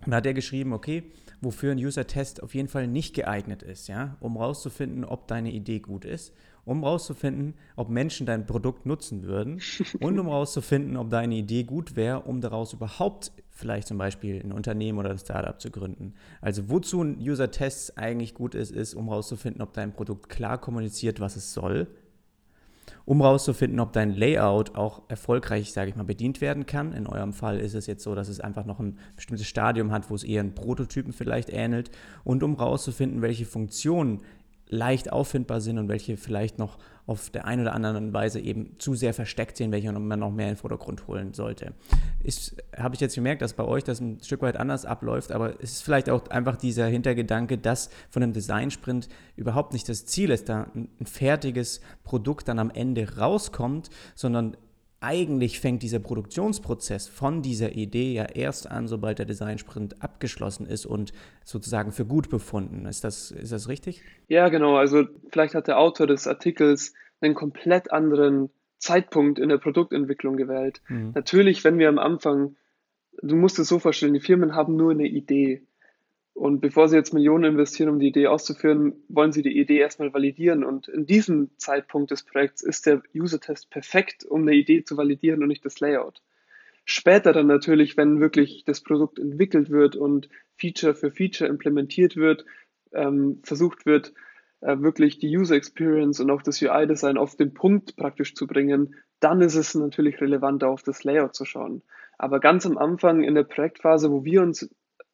[0.06, 3.88] und da hat er geschrieben, okay, wofür ein User-Test auf jeden Fall nicht geeignet ist,
[3.88, 6.32] ja, um rauszufinden, ob deine Idee gut ist,
[6.64, 9.60] um rauszufinden, ob Menschen dein Produkt nutzen würden
[10.00, 14.52] und um rauszufinden, ob deine Idee gut wäre, um daraus überhaupt vielleicht zum Beispiel ein
[14.52, 16.14] Unternehmen oder ein Startup zu gründen.
[16.42, 21.20] Also wozu ein User-Test eigentlich gut ist, ist, um rauszufinden, ob dein Produkt klar kommuniziert,
[21.20, 21.88] was es soll
[23.10, 26.94] um herauszufinden, ob dein Layout auch erfolgreich, sage ich mal, bedient werden kann.
[26.94, 30.12] In eurem Fall ist es jetzt so, dass es einfach noch ein bestimmtes Stadium hat,
[30.12, 31.90] wo es eher einen Prototypen vielleicht ähnelt.
[32.24, 34.22] Und um herauszufinden, welche Funktionen
[34.70, 36.78] leicht auffindbar sind und welche vielleicht noch
[37.08, 40.48] auf der einen oder anderen Weise eben zu sehr versteckt sind, welche man noch mehr
[40.48, 41.74] in den Vordergrund holen sollte.
[42.78, 45.72] Habe ich jetzt gemerkt, dass bei euch das ein Stück weit anders abläuft, aber es
[45.72, 50.50] ist vielleicht auch einfach dieser Hintergedanke, dass von einem Design-Sprint überhaupt nicht das Ziel ist,
[50.50, 54.56] da ein fertiges Produkt dann am Ende rauskommt, sondern
[55.02, 60.86] eigentlich fängt dieser Produktionsprozess von dieser Idee ja erst an, sobald der Design-Sprint abgeschlossen ist
[60.86, 61.14] und
[61.46, 62.86] sozusagen für gut befunden.
[62.86, 64.02] Ist das, ist das richtig?
[64.28, 64.76] Ja, genau.
[64.76, 70.82] Also vielleicht hat der Autor des Artikels einen komplett anderen Zeitpunkt in der Produktentwicklung gewählt.
[70.88, 71.12] Mhm.
[71.16, 72.56] Natürlich, wenn wir am Anfang,
[73.22, 75.64] du musst es so vorstellen, die Firmen haben nur eine Idee.
[76.34, 80.14] Und bevor sie jetzt Millionen investieren, um die Idee auszuführen, wollen sie die Idee erstmal
[80.14, 80.64] validieren.
[80.64, 85.42] Und in diesem Zeitpunkt des Projekts ist der User-Test perfekt, um eine Idee zu validieren
[85.42, 86.22] und nicht das Layout.
[86.86, 92.46] Später dann natürlich, wenn wirklich das Produkt entwickelt wird und Feature für Feature implementiert wird,
[92.94, 94.14] ähm, versucht wird,
[94.62, 98.96] äh, wirklich die User Experience und auch das UI-Design auf den Punkt praktisch zu bringen,
[99.20, 101.84] dann ist es natürlich relevanter, auf das Layout zu schauen.
[102.18, 104.70] Aber ganz am Anfang in der Projektphase, wo wir uns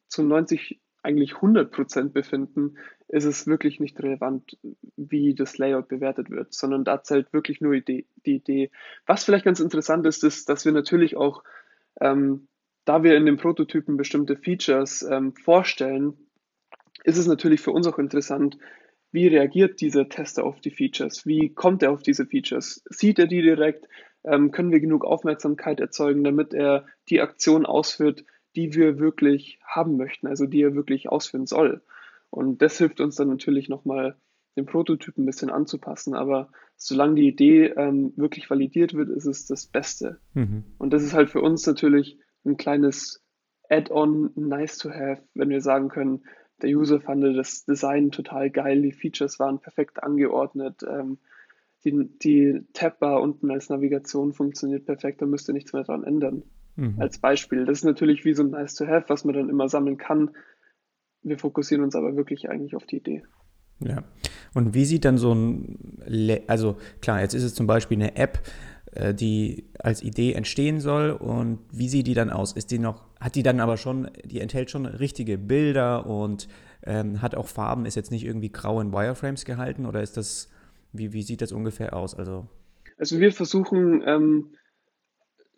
[0.08, 2.76] zu 90 eigentlich 100% befinden,
[3.08, 4.58] ist es wirklich nicht relevant,
[4.96, 8.70] wie das Layout bewertet wird, sondern da zählt wirklich nur die, die Idee.
[9.06, 11.44] Was vielleicht ganz interessant ist, ist, dass wir natürlich auch,
[12.00, 12.48] ähm,
[12.84, 16.14] da wir in den Prototypen bestimmte Features ähm, vorstellen,
[17.04, 18.58] ist es natürlich für uns auch interessant,
[19.12, 21.24] wie reagiert dieser Tester auf die Features?
[21.24, 22.82] Wie kommt er auf diese Features?
[22.90, 23.86] Sieht er die direkt?
[24.24, 28.24] Ähm, können wir genug Aufmerksamkeit erzeugen, damit er die Aktion ausführt,
[28.56, 31.82] die wir wirklich haben möchten, also die er wirklich ausführen soll.
[32.30, 34.16] Und das hilft uns dann natürlich nochmal,
[34.56, 36.14] den Prototypen ein bisschen anzupassen.
[36.14, 40.18] Aber solange die Idee ähm, wirklich validiert wird, ist es das Beste.
[40.32, 40.64] Mhm.
[40.78, 43.22] Und das ist halt für uns natürlich ein kleines
[43.68, 46.24] Add-on, nice to have, wenn wir sagen können,
[46.62, 51.18] der User fand das Design total geil, die Features waren perfekt angeordnet, ähm,
[51.84, 56.44] die, die Tabbar unten als Navigation funktioniert perfekt, da müsst ihr nichts mehr dran ändern
[56.76, 57.00] mhm.
[57.00, 57.64] als Beispiel.
[57.64, 60.30] Das ist natürlich wie so ein Nice to Have, was man dann immer sammeln kann.
[61.22, 63.22] Wir fokussieren uns aber wirklich eigentlich auf die Idee.
[63.80, 64.04] Ja.
[64.54, 68.16] Und wie sieht dann so ein, Le also klar, jetzt ist es zum Beispiel eine
[68.16, 68.42] App,
[68.92, 72.52] äh, die als Idee entstehen soll und wie sieht die dann aus?
[72.52, 76.48] Ist die noch, hat die dann aber schon, die enthält schon richtige Bilder und
[76.84, 80.48] ähm, hat auch Farben, ist jetzt nicht irgendwie grau in Wireframes gehalten oder ist das,
[80.92, 82.14] wie, wie sieht das ungefähr aus?
[82.14, 82.46] Also,
[82.96, 84.52] also wir versuchen ähm,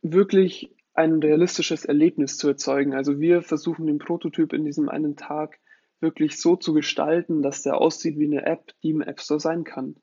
[0.02, 2.92] wirklich ein realistisches Erlebnis zu erzeugen.
[2.92, 5.60] Also wir versuchen den Prototyp in diesem einen Tag
[6.00, 9.62] wirklich so zu gestalten, dass der aussieht wie eine App, die im App Store sein
[9.62, 9.94] kann.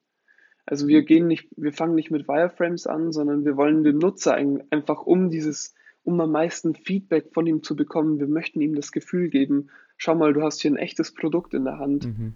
[0.66, 4.36] Also wir gehen nicht, wir fangen nicht mit Wireframes an, sondern wir wollen den Nutzer
[4.36, 8.94] einfach um dieses, um am meisten Feedback von ihm zu bekommen, wir möchten ihm das
[8.94, 12.06] Gefühl geben, schau mal, du hast hier ein echtes Produkt in der Hand.
[12.06, 12.34] Mhm.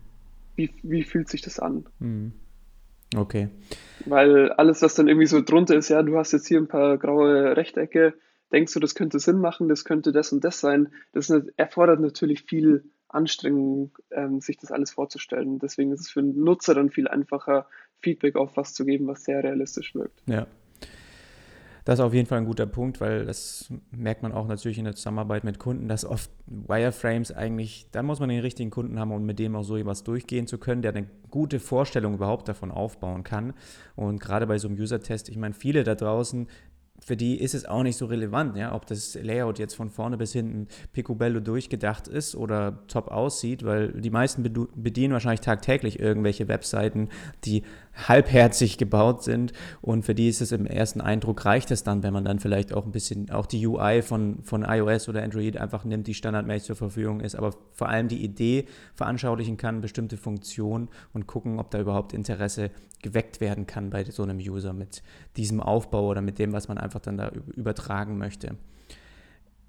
[0.57, 1.85] Wie, wie fühlt sich das an?
[1.99, 2.33] Mhm.
[3.15, 3.47] Okay.
[4.05, 6.97] Weil alles, was dann irgendwie so drunter ist, ja, du hast jetzt hier ein paar
[6.97, 8.13] graue Rechtecke,
[8.51, 12.43] denkst du, das könnte Sinn machen, das könnte das und das sein, das erfordert natürlich
[12.43, 15.59] viel Anstrengung, ähm, sich das alles vorzustellen.
[15.59, 17.65] Deswegen ist es für den Nutzer dann viel einfacher,
[18.01, 20.21] Feedback auf was zu geben, was sehr realistisch wirkt.
[20.27, 20.47] Ja.
[21.85, 24.83] Das ist auf jeden Fall ein guter Punkt, weil das merkt man auch natürlich in
[24.83, 29.11] der Zusammenarbeit mit Kunden, dass oft Wireframes eigentlich, da muss man den richtigen Kunden haben,
[29.11, 32.69] um mit dem auch so etwas durchgehen zu können, der eine gute Vorstellung überhaupt davon
[32.69, 33.53] aufbauen kann.
[33.95, 36.47] Und gerade bei so einem User-Test, ich meine, viele da draußen
[37.05, 40.17] für die ist es auch nicht so relevant, ja, ob das Layout jetzt von vorne
[40.17, 46.47] bis hinten picobello durchgedacht ist oder top aussieht, weil die meisten bedienen wahrscheinlich tagtäglich irgendwelche
[46.47, 47.09] Webseiten,
[47.45, 47.63] die
[48.07, 52.13] halbherzig gebaut sind und für die ist es im ersten Eindruck reicht es dann, wenn
[52.13, 55.83] man dann vielleicht auch ein bisschen auch die UI von, von iOS oder Android einfach
[55.83, 60.89] nimmt, die standardmäßig zur Verfügung ist, aber vor allem die Idee veranschaulichen kann, bestimmte Funktionen
[61.13, 65.01] und gucken, ob da überhaupt Interesse geweckt werden kann bei so einem User mit
[65.37, 68.55] diesem Aufbau oder mit dem, was man einfach dann da übertragen möchte.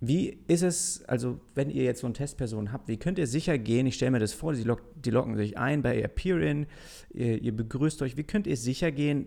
[0.01, 3.59] Wie ist es, also wenn ihr jetzt so eine Testperson habt, wie könnt ihr sicher
[3.59, 6.67] gehen, ich stelle mir das vor, die, lock, die locken sich ein bei Appearin,
[7.11, 9.27] ihr, ihr begrüßt euch, wie könnt ihr sicher gehen,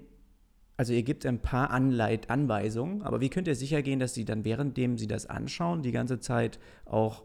[0.75, 4.25] also ihr gebt ein paar Anleit Anweisungen, aber wie könnt ihr sicher gehen, dass sie
[4.25, 7.23] dann währenddem sie das anschauen, die ganze Zeit auch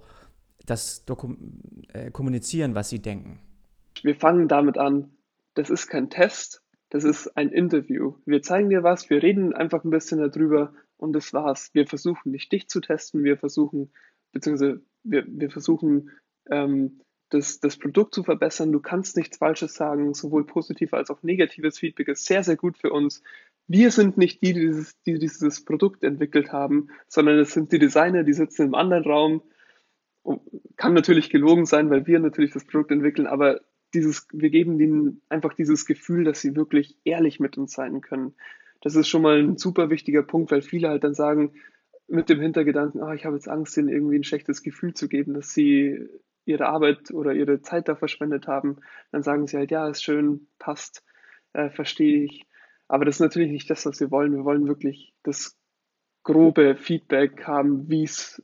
[0.66, 1.06] das
[1.94, 3.40] äh, kommunizieren, was sie denken?
[4.02, 5.10] Wir fangen damit an,
[5.54, 8.16] das ist kein Test, das ist ein Interview.
[8.26, 11.70] Wir zeigen dir was, wir reden einfach ein bisschen darüber und das war's.
[11.72, 13.92] Wir versuchen nicht dich zu testen, wir versuchen,
[14.32, 16.10] beziehungsweise wir, wir versuchen,
[16.50, 18.72] ähm, das, das Produkt zu verbessern.
[18.72, 22.78] Du kannst nichts Falsches sagen, sowohl positiv als auch negatives Feedback ist sehr, sehr gut
[22.78, 23.22] für uns.
[23.66, 27.78] Wir sind nicht die, die dieses, die dieses Produkt entwickelt haben, sondern es sind die
[27.78, 29.42] Designer, die sitzen im anderen Raum.
[30.76, 33.60] Kann natürlich gelogen sein, weil wir natürlich das Produkt entwickeln, aber
[33.94, 38.34] dieses, wir geben ihnen einfach dieses Gefühl, dass sie wirklich ehrlich mit uns sein können.
[38.80, 41.52] Das ist schon mal ein super wichtiger Punkt, weil viele halt dann sagen,
[42.06, 45.34] mit dem Hintergedanken, ah, ich habe jetzt Angst, ihnen irgendwie ein schlechtes Gefühl zu geben,
[45.34, 46.08] dass sie
[46.46, 48.78] ihre Arbeit oder ihre Zeit da verschwendet haben.
[49.12, 51.04] Dann sagen sie halt, ja, ist schön, passt,
[51.52, 52.46] äh, verstehe ich.
[52.88, 54.32] Aber das ist natürlich nicht das, was wir wollen.
[54.32, 55.58] Wir wollen wirklich das
[56.22, 58.42] grobe Feedback haben, wie es,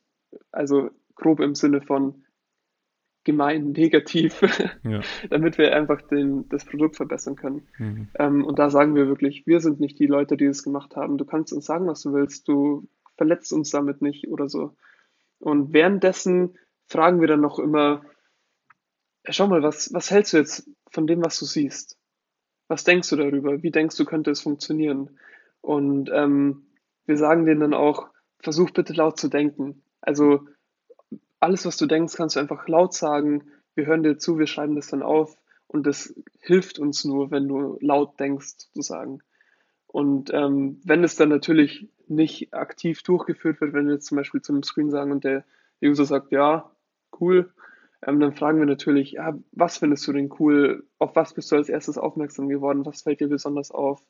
[0.52, 2.23] also grob im Sinne von,
[3.24, 4.40] gemein, negativ,
[4.84, 5.00] ja.
[5.30, 7.66] damit wir einfach den, das Produkt verbessern können.
[7.78, 8.08] Mhm.
[8.18, 11.18] Ähm, und da sagen wir wirklich, wir sind nicht die Leute, die es gemacht haben.
[11.18, 14.76] Du kannst uns sagen, was du willst, du verletzt uns damit nicht oder so.
[15.38, 18.02] Und währenddessen fragen wir dann noch immer,
[19.28, 21.98] schau mal, was, was hältst du jetzt von dem, was du siehst?
[22.68, 23.62] Was denkst du darüber?
[23.62, 25.18] Wie denkst du, könnte es funktionieren?
[25.60, 26.66] Und ähm,
[27.06, 28.08] wir sagen denen dann auch,
[28.40, 29.82] versuch bitte laut zu denken.
[30.00, 30.46] Also
[31.40, 33.50] alles, was du denkst, kannst du einfach laut sagen.
[33.74, 37.48] Wir hören dir zu, wir schreiben das dann auf und das hilft uns nur, wenn
[37.48, 39.20] du laut denkst, sozusagen.
[39.86, 44.42] Und ähm, wenn es dann natürlich nicht aktiv durchgeführt wird, wenn wir jetzt zum Beispiel
[44.42, 45.44] zu einem Screen sagen und der
[45.82, 46.70] User sagt, ja,
[47.20, 47.52] cool,
[48.06, 50.86] ähm, dann fragen wir natürlich, ja, was findest du denn cool?
[50.98, 52.84] Auf was bist du als erstes aufmerksam geworden?
[52.86, 54.02] Was fällt dir besonders auf?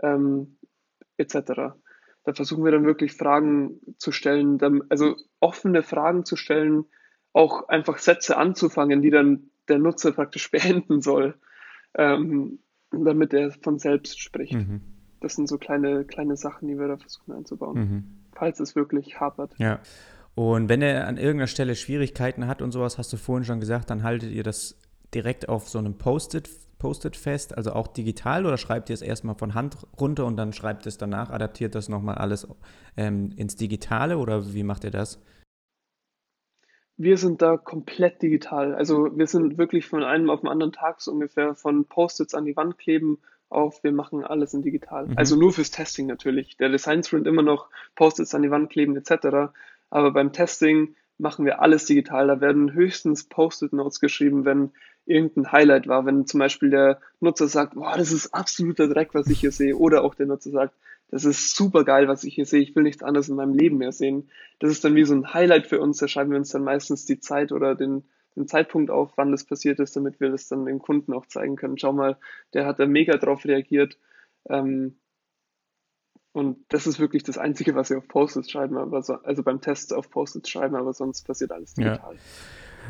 [0.00, 0.58] Ähm,
[1.16, 1.74] etc.
[2.26, 4.58] Da versuchen wir dann wirklich Fragen zu stellen,
[4.88, 6.84] also offene Fragen zu stellen,
[7.32, 11.34] auch einfach Sätze anzufangen, die dann der Nutzer praktisch beenden soll,
[11.94, 12.58] ähm,
[12.90, 14.54] damit er von selbst spricht.
[14.54, 14.80] Mhm.
[15.20, 18.04] Das sind so kleine, kleine Sachen, die wir da versuchen einzubauen, mhm.
[18.34, 19.54] falls es wirklich hapert.
[19.58, 19.78] Ja.
[20.34, 23.88] Und wenn er an irgendeiner Stelle Schwierigkeiten hat und sowas, hast du vorhin schon gesagt,
[23.88, 24.76] dann haltet ihr das
[25.14, 29.34] direkt auf so einem Post-it Post-it fest, also auch digital oder schreibt ihr es erstmal
[29.34, 32.46] von Hand runter und dann schreibt es danach, adaptiert das nochmal alles
[32.96, 35.22] ähm, ins Digitale oder wie macht ihr das?
[36.98, 38.74] Wir sind da komplett digital.
[38.74, 42.46] Also wir sind wirklich von einem auf den anderen Tag so ungefähr von Post-its an
[42.46, 45.06] die Wand kleben auf, wir machen alles in digital.
[45.06, 45.14] Mhm.
[45.16, 46.56] Also nur fürs Testing natürlich.
[46.56, 49.52] Der Design Sprint immer noch Post-its an die Wand kleben etc.
[49.90, 52.26] Aber beim Testing machen wir alles digital.
[52.26, 54.72] Da werden höchstens Post-it-Notes geschrieben, wenn
[55.06, 56.04] irgendein Highlight war.
[56.04, 59.76] Wenn zum Beispiel der Nutzer sagt, boah, das ist absoluter Dreck, was ich hier sehe.
[59.76, 60.74] Oder auch der Nutzer sagt,
[61.08, 62.60] das ist super geil, was ich hier sehe.
[62.60, 64.28] Ich will nichts anderes in meinem Leben mehr sehen.
[64.58, 65.98] Das ist dann wie so ein Highlight für uns.
[65.98, 69.44] Da schreiben wir uns dann meistens die Zeit oder den, den Zeitpunkt auf, wann das
[69.44, 71.78] passiert ist, damit wir das dann dem Kunden auch zeigen können.
[71.78, 72.16] Schau mal,
[72.54, 73.96] der hat da mega drauf reagiert.
[74.48, 74.96] Ähm,
[76.32, 79.62] und das ist wirklich das Einzige, was wir auf Post-its schreiben, aber so, also beim
[79.62, 82.14] Test auf Post-its schreiben, aber sonst passiert alles digital.
[82.14, 82.20] Ja.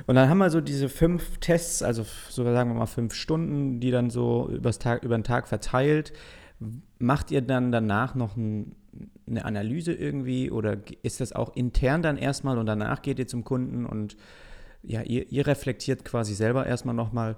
[0.06, 3.80] Und dann haben wir so diese fünf Tests, also sogar sagen wir mal fünf Stunden,
[3.80, 6.12] die dann so übers Tag, über den Tag verteilt.
[6.98, 8.74] Macht ihr dann danach noch ein,
[9.26, 13.44] eine Analyse irgendwie oder ist das auch intern dann erstmal und danach geht ihr zum
[13.44, 14.16] Kunden und
[14.82, 17.36] ja, ihr, ihr reflektiert quasi selber erstmal nochmal,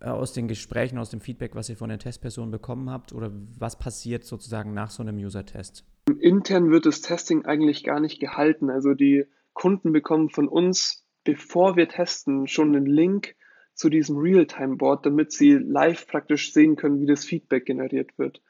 [0.00, 3.12] äh, aus den Gesprächen, aus dem Feedback, was ihr von der Testperson bekommen habt?
[3.12, 5.84] Oder was passiert sozusagen nach so einem User-Test?
[6.18, 8.70] Intern wird das Testing eigentlich gar nicht gehalten.
[8.70, 10.99] Also die Kunden bekommen von uns
[11.34, 13.36] bevor wir testen, schon einen Link
[13.74, 18.42] zu diesem Realtime-Board, damit sie live praktisch sehen können, wie das Feedback generiert wird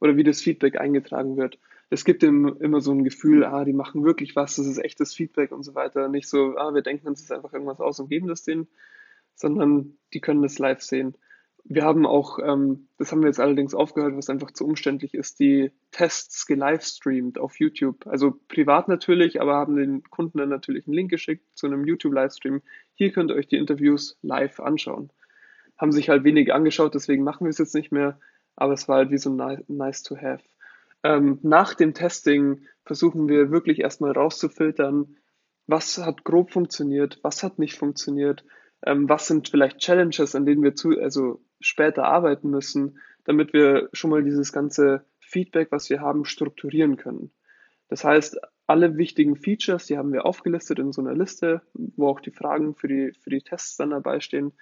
[0.00, 1.58] oder wie das Feedback eingetragen wird.
[1.90, 5.52] Es gibt immer so ein Gefühl, ah, die machen wirklich was, das ist echtes Feedback
[5.52, 6.08] und so weiter.
[6.08, 8.66] Nicht so, ah, wir denken uns jetzt einfach irgendwas aus und geben das denen,
[9.34, 11.18] sondern die können das live sehen.
[11.64, 15.38] Wir haben auch, ähm, das haben wir jetzt allerdings aufgehört, was einfach zu umständlich ist,
[15.38, 18.06] die Tests gelivestreamt auf YouTube.
[18.06, 22.62] Also privat natürlich, aber haben den Kunden dann natürlich einen Link geschickt zu einem YouTube-Livestream.
[22.94, 25.10] Hier könnt ihr euch die Interviews live anschauen.
[25.78, 28.18] Haben sich halt wenig angeschaut, deswegen machen wir es jetzt nicht mehr,
[28.56, 30.42] aber es war halt wie so nice, to have.
[31.04, 35.16] Ähm, nach dem Testing versuchen wir wirklich erstmal rauszufiltern,
[35.66, 38.44] was hat grob funktioniert, was hat nicht funktioniert,
[38.84, 43.88] ähm, was sind vielleicht Challenges, an denen wir zu, also später arbeiten müssen, damit wir
[43.92, 47.30] schon mal dieses ganze Feedback, was wir haben, strukturieren können.
[47.88, 52.20] Das heißt, alle wichtigen Features, die haben wir aufgelistet in so einer Liste, wo auch
[52.20, 54.52] die Fragen für die, für die Tests dann dabei stehen,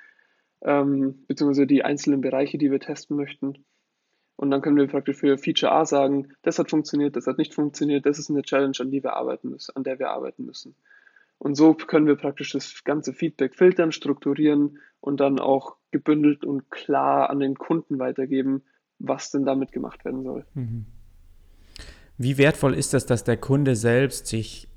[0.62, 3.64] ähm, beziehungsweise die einzelnen Bereiche, die wir testen möchten.
[4.36, 7.54] Und dann können wir praktisch für Feature A sagen, das hat funktioniert, das hat nicht
[7.54, 10.74] funktioniert, das ist eine Challenge, an die wir arbeiten müssen, an der wir arbeiten müssen.
[11.40, 16.70] Und so können wir praktisch das ganze Feedback filtern, strukturieren und dann auch gebündelt und
[16.70, 18.62] klar an den Kunden weitergeben,
[18.98, 20.44] was denn damit gemacht werden soll.
[20.52, 20.84] Mhm.
[22.18, 24.68] Wie wertvoll ist das, dass der Kunde selbst sich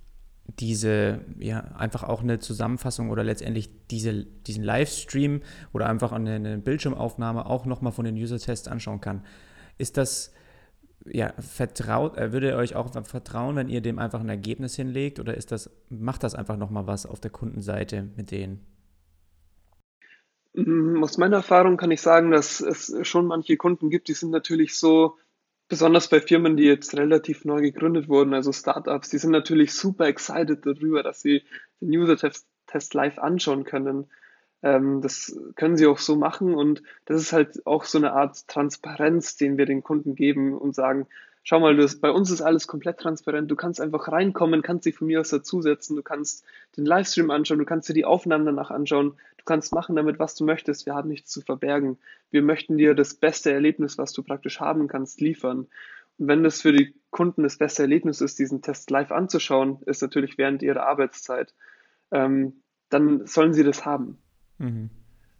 [0.45, 5.41] diese, ja, einfach auch eine Zusammenfassung oder letztendlich diese, diesen Livestream
[5.74, 9.26] oder einfach eine, eine Bildschirmaufnahme auch nochmal von den User-Tests anschauen kann?
[9.78, 10.34] Ist das
[11.06, 15.20] ja, vertraut, äh, würde er euch auch vertrauen, wenn ihr dem einfach ein Ergebnis hinlegt
[15.20, 18.66] oder ist das, macht das einfach nochmal was auf der Kundenseite mit denen?
[20.54, 24.32] Mm, aus meiner Erfahrung kann ich sagen, dass es schon manche Kunden gibt, die sind
[24.32, 25.18] natürlich so,
[25.68, 30.06] besonders bei Firmen, die jetzt relativ neu gegründet wurden, also Startups, die sind natürlich super
[30.08, 31.43] excited darüber, dass sie
[31.82, 34.12] den User-Test live anschauen können.
[34.64, 38.47] Ähm, das können sie auch so machen und das ist halt auch so eine Art
[38.47, 41.07] Transparenz, den wir den Kunden geben und sagen,
[41.43, 44.95] schau mal, das, bei uns ist alles komplett transparent, du kannst einfach reinkommen, kannst dich
[44.95, 46.45] von mir aus dazusetzen, du kannst
[46.78, 50.36] den Livestream anschauen, du kannst dir die Aufnahmen danach anschauen, du kannst machen damit, was
[50.36, 51.97] du möchtest, wir haben nichts zu verbergen.
[52.32, 55.68] Wir möchten dir das beste Erlebnis, was du praktisch haben kannst, liefern.
[56.18, 60.01] Und wenn das für die Kunden das beste Erlebnis ist, diesen Test live anzuschauen, ist
[60.01, 61.53] natürlich während ihrer Arbeitszeit,
[62.11, 64.23] ähm, dann sollen sie das haben.
[64.58, 64.89] Mhm.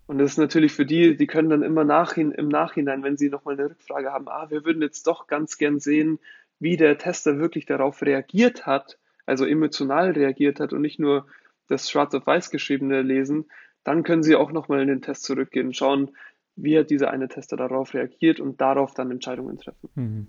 [0.06, 3.30] Und das ist natürlich für die, die können dann immer nachhin, im Nachhinein, wenn sie
[3.30, 6.20] nochmal eine Rückfrage haben, ah, wir würden jetzt doch ganz gern sehen,
[6.60, 11.28] wie der Tester wirklich darauf reagiert hat, also emotional reagiert hat und nicht nur
[11.68, 13.46] das schwarz auf weiß geschriebene lesen,
[13.84, 16.12] dann können sie auch nochmal in den Test zurückgehen schauen,
[16.56, 19.90] wie hat dieser eine Tester darauf reagiert und darauf dann Entscheidungen treffen.
[19.96, 20.28] Mhm.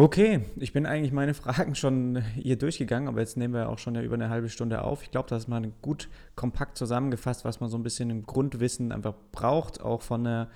[0.00, 3.96] Okay, ich bin eigentlich meine Fragen schon hier durchgegangen, aber jetzt nehmen wir auch schon
[3.96, 5.02] ja über eine halbe Stunde auf.
[5.02, 8.92] Ich glaube, das ist mal gut kompakt zusammengefasst, was man so ein bisschen im Grundwissen
[8.92, 10.50] einfach braucht, auch von, der,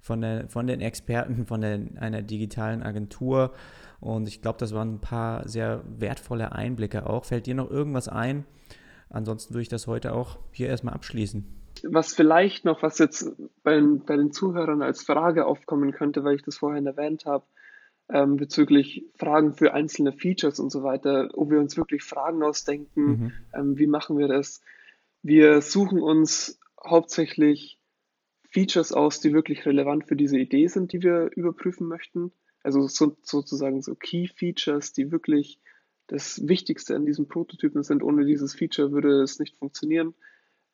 [0.00, 3.52] von, der, von den Experten, von der, einer digitalen Agentur.
[3.98, 7.24] Und ich glaube, das waren ein paar sehr wertvolle Einblicke auch.
[7.24, 8.44] Fällt dir noch irgendwas ein?
[9.10, 11.44] Ansonsten würde ich das heute auch hier erstmal abschließen.
[11.82, 13.32] Was vielleicht noch, was jetzt
[13.64, 17.44] bei, bei den Zuhörern als Frage aufkommen könnte, weil ich das vorhin erwähnt habe,
[18.08, 23.04] ähm, bezüglich Fragen für einzelne Features und so weiter, ob wir uns wirklich Fragen ausdenken,
[23.04, 23.32] mhm.
[23.54, 24.60] ähm, wie machen wir das.
[25.22, 27.78] Wir suchen uns hauptsächlich
[28.50, 32.30] Features aus, die wirklich relevant für diese Idee sind, die wir überprüfen möchten.
[32.62, 35.58] Also so, sozusagen so Key Features, die wirklich
[36.06, 38.02] das Wichtigste an diesem Prototypen sind.
[38.02, 40.14] Ohne dieses Feature würde es nicht funktionieren.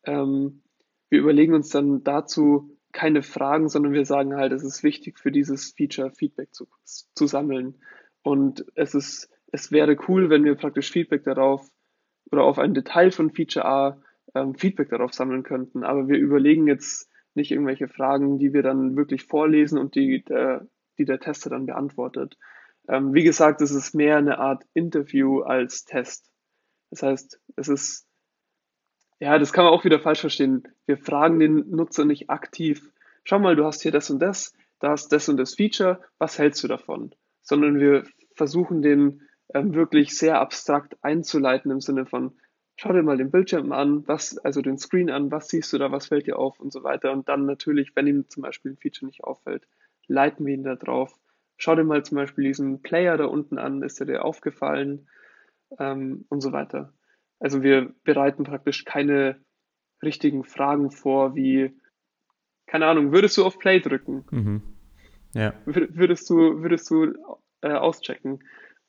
[0.04, 0.62] Ähm,
[1.08, 5.30] wir überlegen uns dann dazu keine Fragen, sondern wir sagen halt, es ist wichtig für
[5.30, 7.76] dieses Feature Feedback zu, zu sammeln.
[8.22, 11.68] Und es ist, es wäre cool, wenn wir praktisch Feedback darauf
[12.30, 14.02] oder auf ein Detail von Feature A
[14.34, 15.84] ähm, Feedback darauf sammeln könnten.
[15.84, 20.66] Aber wir überlegen jetzt nicht irgendwelche Fragen, die wir dann wirklich vorlesen und die der,
[20.98, 22.36] die der Tester dann beantwortet.
[22.88, 26.30] Ähm, wie gesagt, es ist mehr eine Art Interview als Test.
[26.90, 28.06] Das heißt, es ist
[29.20, 30.64] ja, das kann man auch wieder falsch verstehen.
[30.86, 32.90] Wir fragen den Nutzer nicht aktiv,
[33.24, 36.38] schau mal, du hast hier das und das, da hast das und das Feature, was
[36.38, 37.14] hältst du davon?
[37.42, 38.04] Sondern wir
[38.34, 42.32] versuchen den ähm, wirklich sehr abstrakt einzuleiten im Sinne von,
[42.76, 45.92] schau dir mal den Bildschirm an, was, also den Screen an, was siehst du da,
[45.92, 47.12] was fällt dir auf und so weiter.
[47.12, 49.66] Und dann natürlich, wenn ihm zum Beispiel ein Feature nicht auffällt,
[50.06, 51.14] leiten wir ihn da drauf.
[51.58, 55.08] Schau dir mal zum Beispiel diesen Player da unten an, ist der dir aufgefallen
[55.78, 56.94] ähm, und so weiter.
[57.40, 59.40] Also wir bereiten praktisch keine
[60.02, 61.74] richtigen Fragen vor, wie,
[62.66, 64.24] keine Ahnung, würdest du auf Play drücken?
[64.30, 64.62] Mhm.
[65.34, 65.54] Ja.
[65.64, 67.14] Würdest du, würdest du
[67.62, 68.40] äh, auschecken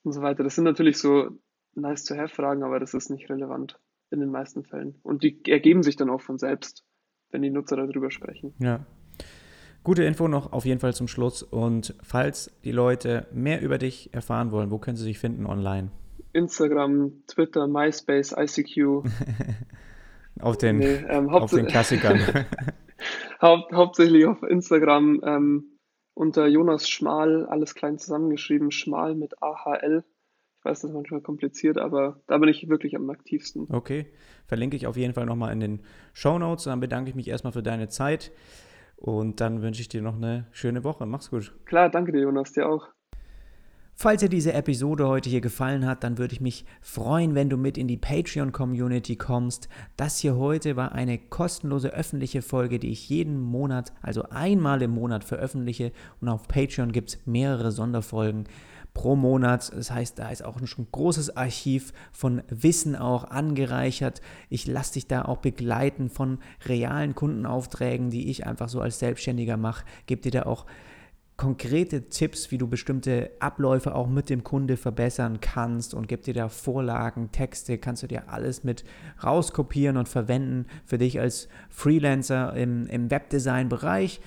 [0.04, 0.44] und so weiter.
[0.44, 1.30] Das sind natürlich so
[1.74, 3.80] nice to have Fragen, aber das ist nicht relevant.
[4.12, 5.00] in den meisten Fällen.
[5.04, 6.84] Und die ergeben sich dann auch von selbst,
[7.32, 8.54] wenn die Nutzer darüber sprechen.
[8.60, 8.86] Ja.
[9.84, 11.42] Gute Info noch auf jeden Fall zum Schluss.
[11.42, 15.92] Und falls die Leute mehr über dich erfahren wollen, wo können sie sich finden online?
[16.34, 19.04] Instagram, Twitter, MySpace, ICQ.
[20.40, 22.20] auf den, nee, ähm, auf den Klassikern.
[23.42, 25.78] Haupt, hauptsächlich auf Instagram ähm,
[26.14, 30.04] unter Jonas Schmal, alles klein zusammengeschrieben, Schmal mit AHL.
[30.60, 33.66] Ich weiß, das ist manchmal kompliziert, aber da bin ich wirklich am aktivsten.
[33.72, 34.06] Okay,
[34.46, 35.82] verlinke ich auf jeden Fall nochmal in den
[36.14, 36.66] Show Notes.
[36.66, 38.32] Dann bedanke ich mich erstmal für deine Zeit
[38.96, 41.08] und dann wünsche ich dir noch eine schöne Woche.
[41.08, 41.52] Mach's gut.
[41.66, 42.90] Klar, danke dir, Jonas, dir auch.
[44.02, 47.58] Falls dir diese Episode heute hier gefallen hat, dann würde ich mich freuen, wenn du
[47.58, 49.70] mit in die Patreon-Community kommst.
[49.96, 54.90] Das hier heute war eine kostenlose öffentliche Folge, die ich jeden Monat, also einmal im
[54.90, 55.92] Monat veröffentliche.
[56.20, 58.46] Und auf Patreon gibt es mehrere Sonderfolgen
[58.96, 59.72] pro Monat.
[59.72, 64.24] Das heißt, da ist auch schon ein großes Archiv von Wissen auch angereichert.
[64.50, 69.58] Ich lasse dich da auch begleiten von realen Kundenaufträgen, die ich einfach so als Selbstständiger
[69.58, 69.86] mache.
[70.08, 70.66] Gebe dir da auch
[71.42, 76.36] konkrete Tipps, wie du bestimmte Abläufe auch mit dem Kunde verbessern kannst und gebe dir
[76.36, 78.84] da Vorlagen, Texte, kannst du dir alles mit
[79.24, 84.22] rauskopieren und verwenden für dich als Freelancer im, im Webdesign-Bereich.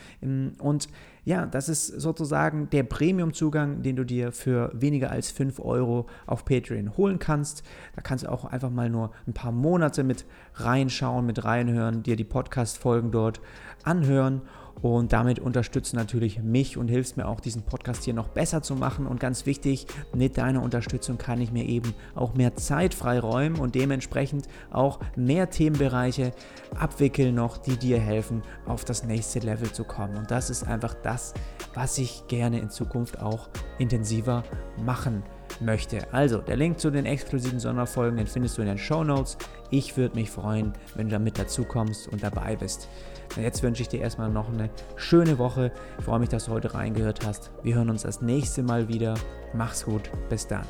[0.58, 0.88] Und
[1.24, 6.44] ja, das ist sozusagen der Premium-Zugang, den du dir für weniger als 5 Euro auf
[6.44, 7.62] Patreon holen kannst.
[7.94, 12.16] Da kannst du auch einfach mal nur ein paar Monate mit reinschauen, mit reinhören, dir
[12.16, 13.40] die Podcast-Folgen dort
[13.84, 14.42] anhören
[14.82, 18.74] und damit unterstützt natürlich mich und hilfst mir auch, diesen Podcast hier noch besser zu
[18.74, 19.06] machen.
[19.06, 23.74] Und ganz wichtig, mit deiner Unterstützung kann ich mir eben auch mehr Zeit freiräumen und
[23.74, 26.32] dementsprechend auch mehr Themenbereiche
[26.78, 30.16] abwickeln noch, die dir helfen, auf das nächste Level zu kommen.
[30.16, 31.34] Und das ist einfach das,
[31.74, 33.48] was ich gerne in Zukunft auch
[33.78, 34.44] intensiver
[34.84, 35.22] machen
[35.60, 36.12] möchte.
[36.12, 39.38] Also, der Link zu den exklusiven Sonderfolgen, den findest du in den Show Notes.
[39.70, 42.88] Ich würde mich freuen, wenn du damit dazu kommst und dabei bist.
[43.36, 45.72] Jetzt wünsche ich dir erstmal noch eine schöne Woche.
[45.98, 47.50] Ich freue mich, dass du heute reingehört hast.
[47.62, 49.14] Wir hören uns das nächste Mal wieder.
[49.52, 50.10] Mach's gut.
[50.28, 50.66] Bis dann.